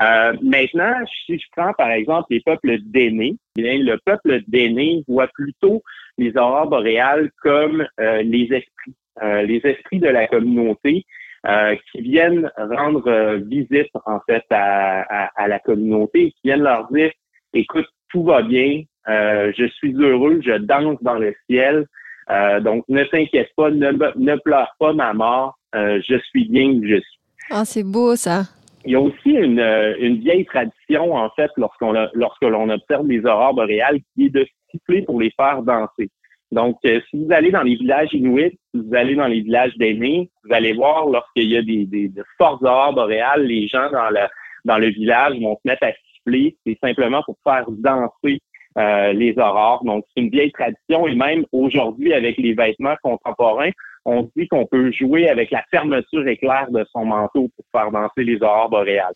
Euh, 0.00 0.32
maintenant, 0.42 0.94
si 1.24 1.38
je 1.38 1.46
prends 1.56 1.72
par 1.74 1.90
exemple 1.90 2.26
les 2.30 2.40
peuples 2.40 2.78
d'aînés, 2.80 3.36
bien, 3.54 3.78
le 3.78 3.98
peuple 4.04 4.40
d'aînés 4.48 5.04
voit 5.08 5.28
plutôt 5.28 5.82
les 6.18 6.36
aurores 6.36 6.68
boréales 6.68 7.30
comme 7.42 7.86
euh, 8.00 8.22
les 8.22 8.44
esprits, 8.44 8.94
euh, 9.22 9.42
les 9.42 9.60
esprits 9.64 10.00
de 10.00 10.08
la 10.08 10.26
communauté 10.26 11.04
euh, 11.46 11.76
qui 11.90 12.00
viennent 12.02 12.50
rendre 12.56 13.06
euh, 13.08 13.36
visite 13.36 13.90
en 14.04 14.20
fait 14.26 14.44
à, 14.50 15.02
à, 15.02 15.30
à 15.36 15.48
la 15.48 15.58
communauté, 15.58 16.32
qui 16.32 16.40
viennent 16.44 16.62
leur 16.62 16.90
dire 16.90 17.10
écoute, 17.52 17.86
tout 18.10 18.24
va 18.24 18.42
bien, 18.42 18.82
euh, 19.08 19.52
je 19.56 19.66
suis 19.66 19.92
heureux, 19.94 20.40
je 20.44 20.58
danse 20.58 20.98
dans 21.02 21.18
le 21.18 21.34
ciel, 21.48 21.86
euh, 22.30 22.60
donc 22.60 22.84
ne 22.88 23.04
t'inquiète 23.04 23.50
pas, 23.56 23.70
ne, 23.70 24.36
pleure 24.36 24.68
pas 24.78 24.92
ma 24.92 25.12
mort, 25.12 25.56
euh, 25.74 26.00
je 26.06 26.18
suis 26.30 26.48
bien 26.48 26.70
où 26.70 26.82
je 26.82 26.96
suis. 26.96 27.18
Ah, 27.50 27.64
c'est 27.64 27.84
beau 27.84 28.16
ça 28.16 28.42
Il 28.84 28.92
y 28.92 28.94
a 28.96 29.00
aussi 29.00 29.30
une, 29.30 29.60
une 30.00 30.18
vieille 30.18 30.44
tradition, 30.44 31.14
en 31.14 31.30
fait, 31.30 31.50
lorsqu'on 31.56 31.92
lorsque 32.14 32.42
l'on 32.42 32.68
observe 32.68 33.06
les 33.06 33.24
aurores 33.24 33.54
boréales, 33.54 34.00
qui 34.14 34.26
est 34.26 34.30
de 34.30 34.46
siffler 34.70 35.02
pour 35.02 35.20
les 35.20 35.30
faire 35.36 35.62
danser. 35.62 36.10
Donc, 36.52 36.78
euh, 36.84 37.00
si 37.10 37.24
vous 37.24 37.32
allez 37.32 37.50
dans 37.50 37.62
les 37.62 37.74
villages 37.74 38.12
inuits, 38.12 38.58
si 38.74 38.80
vous 38.80 38.94
allez 38.94 39.14
dans 39.16 39.26
les 39.26 39.40
villages 39.40 39.76
d'aînés, 39.78 40.30
vous 40.44 40.54
allez 40.54 40.72
voir 40.72 41.06
lorsqu'il 41.06 41.50
y 41.50 41.56
a 41.56 41.62
des, 41.62 41.86
des, 41.86 42.08
de 42.08 42.24
fortes 42.38 42.62
aurores 42.62 42.94
boréales, 42.94 43.42
les 43.42 43.66
gens 43.66 43.90
dans 43.90 44.10
le, 44.10 44.20
dans 44.64 44.78
le 44.78 44.88
village 44.88 45.34
vont 45.40 45.56
se 45.56 45.68
mettre 45.68 45.86
à 45.86 45.92
siffler. 45.92 46.56
C'est 46.64 46.78
simplement 46.80 47.22
pour 47.24 47.36
faire 47.42 47.64
danser 47.68 48.40
euh, 48.78 49.12
les 49.12 49.36
aurores. 49.38 49.82
Donc, 49.84 50.04
c'est 50.14 50.22
une 50.22 50.30
vieille 50.30 50.52
tradition 50.52 51.08
et 51.08 51.14
même 51.14 51.44
aujourd'hui, 51.50 52.12
avec 52.12 52.36
les 52.36 52.54
vêtements 52.54 52.96
contemporains, 53.02 53.70
on 54.04 54.30
dit 54.36 54.46
qu'on 54.46 54.66
peut 54.66 54.92
jouer 54.92 55.28
avec 55.28 55.50
la 55.50 55.64
fermeture 55.70 56.28
éclair 56.28 56.70
de 56.70 56.86
son 56.92 57.04
manteau 57.04 57.50
pour 57.56 57.64
faire 57.72 57.90
danser 57.90 58.22
les 58.22 58.36
aurores 58.36 58.70
boréales. 58.70 59.14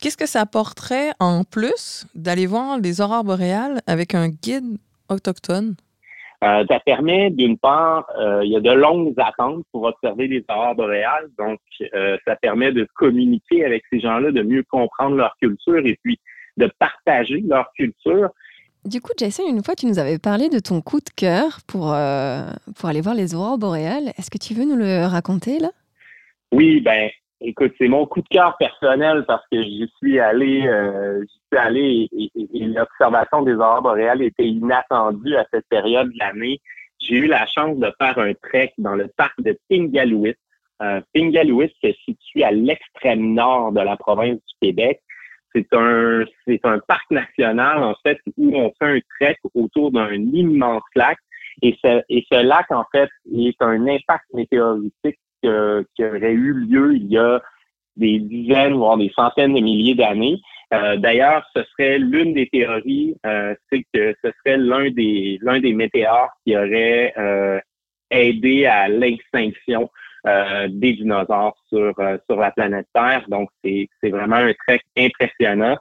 Qu'est-ce 0.00 0.16
que 0.16 0.26
ça 0.26 0.40
apporterait 0.40 1.12
en 1.20 1.44
plus 1.44 2.06
d'aller 2.14 2.46
voir 2.46 2.78
les 2.78 3.00
aurores 3.00 3.24
boréales 3.24 3.80
avec 3.86 4.14
un 4.14 4.28
guide 4.28 4.78
autochtone? 5.08 5.76
Euh, 6.44 6.64
ça 6.68 6.78
permet, 6.80 7.30
d'une 7.30 7.56
part, 7.56 8.06
euh, 8.18 8.44
il 8.44 8.52
y 8.52 8.56
a 8.56 8.60
de 8.60 8.70
longues 8.70 9.14
attentes 9.16 9.64
pour 9.72 9.84
observer 9.84 10.28
les 10.28 10.44
aurores 10.50 10.74
boréales, 10.74 11.28
donc 11.38 11.58
euh, 11.94 12.18
ça 12.26 12.36
permet 12.36 12.70
de 12.70 12.86
communiquer 12.94 13.64
avec 13.64 13.82
ces 13.90 14.00
gens-là, 14.00 14.30
de 14.30 14.42
mieux 14.42 14.62
comprendre 14.64 15.16
leur 15.16 15.34
culture 15.40 15.86
et 15.86 15.98
puis 16.02 16.18
de 16.58 16.70
partager 16.78 17.42
leur 17.48 17.72
culture. 17.72 18.28
Du 18.84 19.00
coup, 19.00 19.12
Jason, 19.16 19.44
une 19.48 19.64
fois, 19.64 19.74
tu 19.74 19.86
nous 19.86 19.98
avais 19.98 20.18
parlé 20.18 20.50
de 20.50 20.58
ton 20.58 20.82
coup 20.82 20.98
de 20.98 21.08
cœur 21.16 21.60
pour, 21.66 21.96
pour 22.76 22.88
aller 22.88 23.00
voir 23.00 23.14
les 23.14 23.34
aurores 23.34 23.56
boréales. 23.56 24.12
Est-ce 24.18 24.30
que 24.30 24.36
tu 24.36 24.52
veux 24.52 24.66
nous 24.66 24.76
le 24.76 25.06
raconter 25.06 25.58
là? 25.58 25.70
Oui, 26.52 26.82
ben, 26.82 27.08
écoute, 27.44 27.72
c'est 27.78 27.88
mon 27.88 28.06
coup 28.06 28.22
de 28.22 28.28
cœur 28.28 28.56
personnel 28.56 29.24
parce 29.26 29.44
que 29.50 29.62
j'y 29.62 29.90
suis 29.98 30.18
allé, 30.18 30.66
euh, 30.66 31.22
j'y 31.22 31.40
suis 31.48 31.58
allé 31.58 32.08
et, 32.12 32.30
l'observation 32.66 33.42
des 33.42 33.54
aurores 33.54 33.82
boréales 33.82 34.22
était 34.22 34.46
inattendue 34.46 35.36
à 35.36 35.46
cette 35.52 35.68
période 35.68 36.10
de 36.10 36.18
l'année. 36.18 36.60
J'ai 36.98 37.16
eu 37.16 37.26
la 37.26 37.46
chance 37.46 37.78
de 37.78 37.92
faire 38.00 38.18
un 38.18 38.32
trek 38.34 38.72
dans 38.78 38.94
le 38.94 39.08
parc 39.16 39.40
de 39.42 39.56
Pingalouit. 39.68 40.34
Euh, 40.82 41.00
Pingalouit 41.14 41.72
se 41.82 41.92
situe 42.04 42.42
à 42.42 42.50
l'extrême 42.50 43.34
nord 43.34 43.72
de 43.72 43.80
la 43.80 43.96
province 43.96 44.36
du 44.36 44.54
Québec. 44.60 45.00
C'est 45.54 45.72
un, 45.72 46.24
c'est 46.46 46.64
un 46.64 46.80
parc 46.80 47.08
national, 47.10 47.82
en 47.84 47.94
fait, 48.02 48.18
où 48.36 48.56
on 48.56 48.72
fait 48.80 48.96
un 48.96 49.00
trek 49.20 49.36
autour 49.54 49.92
d'un 49.92 50.14
immense 50.14 50.82
lac. 50.96 51.18
Et 51.62 51.78
ce, 51.84 52.02
et 52.08 52.26
ce 52.30 52.42
lac, 52.42 52.72
en 52.72 52.84
fait, 52.90 53.08
est 53.32 53.60
un 53.60 53.86
impact 53.86 54.24
météoritique 54.32 55.18
qui 55.94 56.04
aurait 56.04 56.32
eu 56.32 56.52
lieu 56.52 56.94
il 56.94 57.06
y 57.06 57.18
a 57.18 57.40
des 57.96 58.18
dizaines, 58.18 58.74
voire 58.74 58.96
des 58.96 59.12
centaines 59.14 59.54
de 59.54 59.60
milliers 59.60 59.94
d'années. 59.94 60.40
Euh, 60.72 60.96
D'ailleurs, 60.96 61.46
ce 61.54 61.62
serait 61.64 61.98
l'une 61.98 62.34
des 62.34 62.48
théories, 62.48 63.16
euh, 63.26 63.54
c'est 63.70 63.84
que 63.92 64.14
ce 64.24 64.30
serait 64.38 64.56
l'un 64.56 64.90
des 64.90 65.38
l'un 65.42 65.60
météores 65.60 66.30
qui 66.44 66.56
aurait 66.56 67.12
euh, 67.16 67.60
aidé 68.10 68.66
à 68.66 68.88
l'extinction 68.88 69.90
des 70.70 70.94
dinosaures 70.94 71.54
sur 71.68 71.92
la 72.00 72.50
planète 72.52 72.86
Terre. 72.94 73.26
Donc, 73.28 73.50
c'est 73.62 73.88
c'est 74.00 74.08
vraiment 74.08 74.36
un 74.36 74.54
trek 74.66 74.80
impressionnant. 74.96 75.76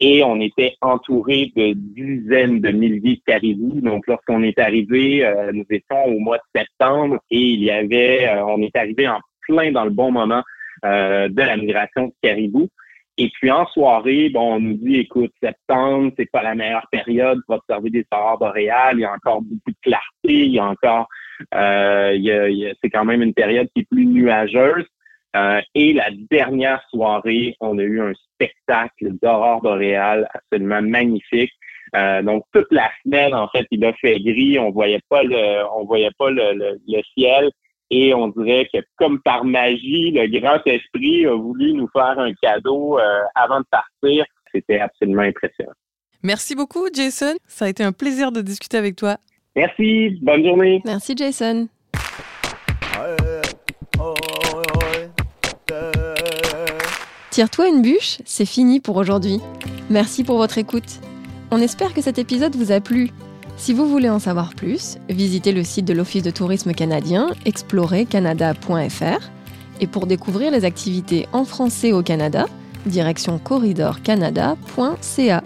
Et 0.00 0.22
on 0.22 0.40
était 0.40 0.74
entouré 0.80 1.52
de 1.56 1.72
dizaines 1.74 2.60
de 2.60 2.70
milliers 2.70 3.16
de 3.16 3.22
caribous. 3.26 3.80
Donc, 3.80 4.06
lorsqu'on 4.06 4.42
est 4.42 4.58
arrivé, 4.58 5.24
euh, 5.24 5.52
nous 5.52 5.64
étions 5.70 6.04
au 6.04 6.18
mois 6.18 6.38
de 6.38 6.60
septembre 6.60 7.18
et 7.30 7.40
il 7.40 7.62
y 7.64 7.70
avait, 7.70 8.28
euh, 8.28 8.44
on 8.44 8.60
est 8.62 8.76
arrivé 8.76 9.08
en 9.08 9.20
plein 9.42 9.72
dans 9.72 9.84
le 9.84 9.90
bon 9.90 10.10
moment 10.10 10.42
euh, 10.84 11.28
de 11.28 11.40
la 11.40 11.56
migration 11.56 12.06
de 12.08 12.12
caribous. 12.22 12.68
Et 13.18 13.30
puis 13.30 13.50
en 13.50 13.66
soirée, 13.68 14.28
bon, 14.28 14.56
on 14.56 14.60
nous 14.60 14.74
dit, 14.74 14.96
écoute, 14.96 15.32
septembre, 15.42 16.12
c'est 16.18 16.30
pas 16.30 16.42
la 16.42 16.54
meilleure 16.54 16.86
période 16.92 17.40
pour 17.46 17.56
observer 17.56 17.88
des 17.88 18.04
aurores 18.12 18.38
boréales. 18.38 18.98
Il 18.98 19.00
y 19.00 19.04
a 19.04 19.12
encore 19.12 19.40
beaucoup 19.40 19.70
de 19.70 19.76
clarté. 19.80 20.04
Il 20.24 20.52
y 20.52 20.58
a 20.58 20.66
encore, 20.66 21.08
euh, 21.54 22.12
il 22.14 22.22
y 22.22 22.30
a- 22.30 22.48
il 22.50 22.58
y 22.58 22.66
a- 22.66 22.74
c'est 22.82 22.90
quand 22.90 23.06
même 23.06 23.22
une 23.22 23.32
période 23.32 23.68
qui 23.74 23.80
est 23.82 23.88
plus 23.90 24.04
nuageuse. 24.04 24.84
Euh, 25.36 25.60
et 25.74 25.92
la 25.92 26.08
dernière 26.30 26.82
soirée, 26.90 27.54
on 27.60 27.78
a 27.78 27.82
eu 27.82 28.00
un 28.00 28.12
spectacle 28.32 29.12
d'aurore 29.22 29.60
boréale 29.60 30.28
absolument 30.34 30.82
magnifique. 30.82 31.52
Euh, 31.94 32.22
donc 32.22 32.44
toute 32.52 32.66
la 32.70 32.90
semaine, 33.04 33.34
en 33.34 33.48
fait, 33.48 33.66
il 33.70 33.84
a 33.84 33.92
fait 33.94 34.18
gris. 34.20 34.58
On 34.58 34.70
voyait 34.70 35.00
pas 35.08 35.22
le, 35.22 35.64
on 35.76 35.84
voyait 35.84 36.10
pas 36.18 36.30
le, 36.30 36.54
le- 36.54 36.80
le 36.88 37.02
ciel. 37.16 37.50
Et 37.90 38.12
on 38.14 38.28
dirait 38.28 38.68
que 38.72 38.78
comme 38.96 39.20
par 39.22 39.44
magie, 39.44 40.10
le 40.10 40.26
grand 40.40 40.60
esprit 40.66 41.26
a 41.26 41.34
voulu 41.34 41.72
nous 41.74 41.88
faire 41.92 42.18
un 42.18 42.32
cadeau 42.42 42.98
euh, 42.98 43.20
avant 43.34 43.60
de 43.60 43.66
partir. 43.70 44.24
C'était 44.52 44.80
absolument 44.80 45.22
impressionnant. 45.22 45.72
Merci 46.22 46.56
beaucoup, 46.56 46.88
Jason. 46.92 47.34
Ça 47.46 47.66
a 47.66 47.68
été 47.68 47.84
un 47.84 47.92
plaisir 47.92 48.32
de 48.32 48.40
discuter 48.40 48.78
avec 48.78 48.96
toi. 48.96 49.18
Merci. 49.54 50.18
Bonne 50.22 50.44
journée. 50.44 50.82
Merci 50.84 51.14
Jason. 51.16 51.68
Tire-toi 57.36 57.68
une 57.68 57.82
bûche, 57.82 58.16
c'est 58.24 58.46
fini 58.46 58.80
pour 58.80 58.96
aujourd'hui. 58.96 59.42
Merci 59.90 60.24
pour 60.24 60.38
votre 60.38 60.56
écoute. 60.56 61.00
On 61.50 61.60
espère 61.60 61.92
que 61.92 62.00
cet 62.00 62.18
épisode 62.18 62.56
vous 62.56 62.72
a 62.72 62.80
plu. 62.80 63.10
Si 63.58 63.74
vous 63.74 63.86
voulez 63.86 64.08
en 64.08 64.18
savoir 64.18 64.54
plus, 64.54 64.96
visitez 65.10 65.52
le 65.52 65.62
site 65.62 65.84
de 65.84 65.92
l'Office 65.92 66.22
de 66.22 66.30
tourisme 66.30 66.72
canadien, 66.72 67.28
explorercanada.fr. 67.44 69.30
Et 69.82 69.86
pour 69.86 70.06
découvrir 70.06 70.50
les 70.50 70.64
activités 70.64 71.28
en 71.34 71.44
français 71.44 71.92
au 71.92 72.02
Canada, 72.02 72.46
direction 72.86 73.38
corridorcanada.ca. 73.38 75.44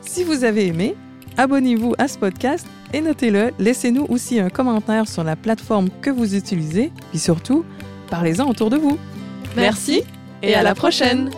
Si 0.00 0.24
vous 0.24 0.44
avez 0.44 0.68
aimé, 0.68 0.94
abonnez-vous 1.36 1.94
à 1.98 2.08
ce 2.08 2.16
podcast 2.16 2.66
et 2.94 3.02
notez-le. 3.02 3.50
Laissez-nous 3.58 4.06
aussi 4.08 4.40
un 4.40 4.48
commentaire 4.48 5.06
sur 5.06 5.24
la 5.24 5.36
plateforme 5.36 5.90
que 6.00 6.08
vous 6.08 6.34
utilisez. 6.34 6.90
Puis 7.10 7.18
surtout, 7.18 7.66
parlez-en 8.08 8.48
autour 8.48 8.70
de 8.70 8.78
vous. 8.78 8.96
Merci 9.56 10.02
et 10.42 10.54
à 10.54 10.62
la 10.62 10.74
prochaine. 10.74 11.30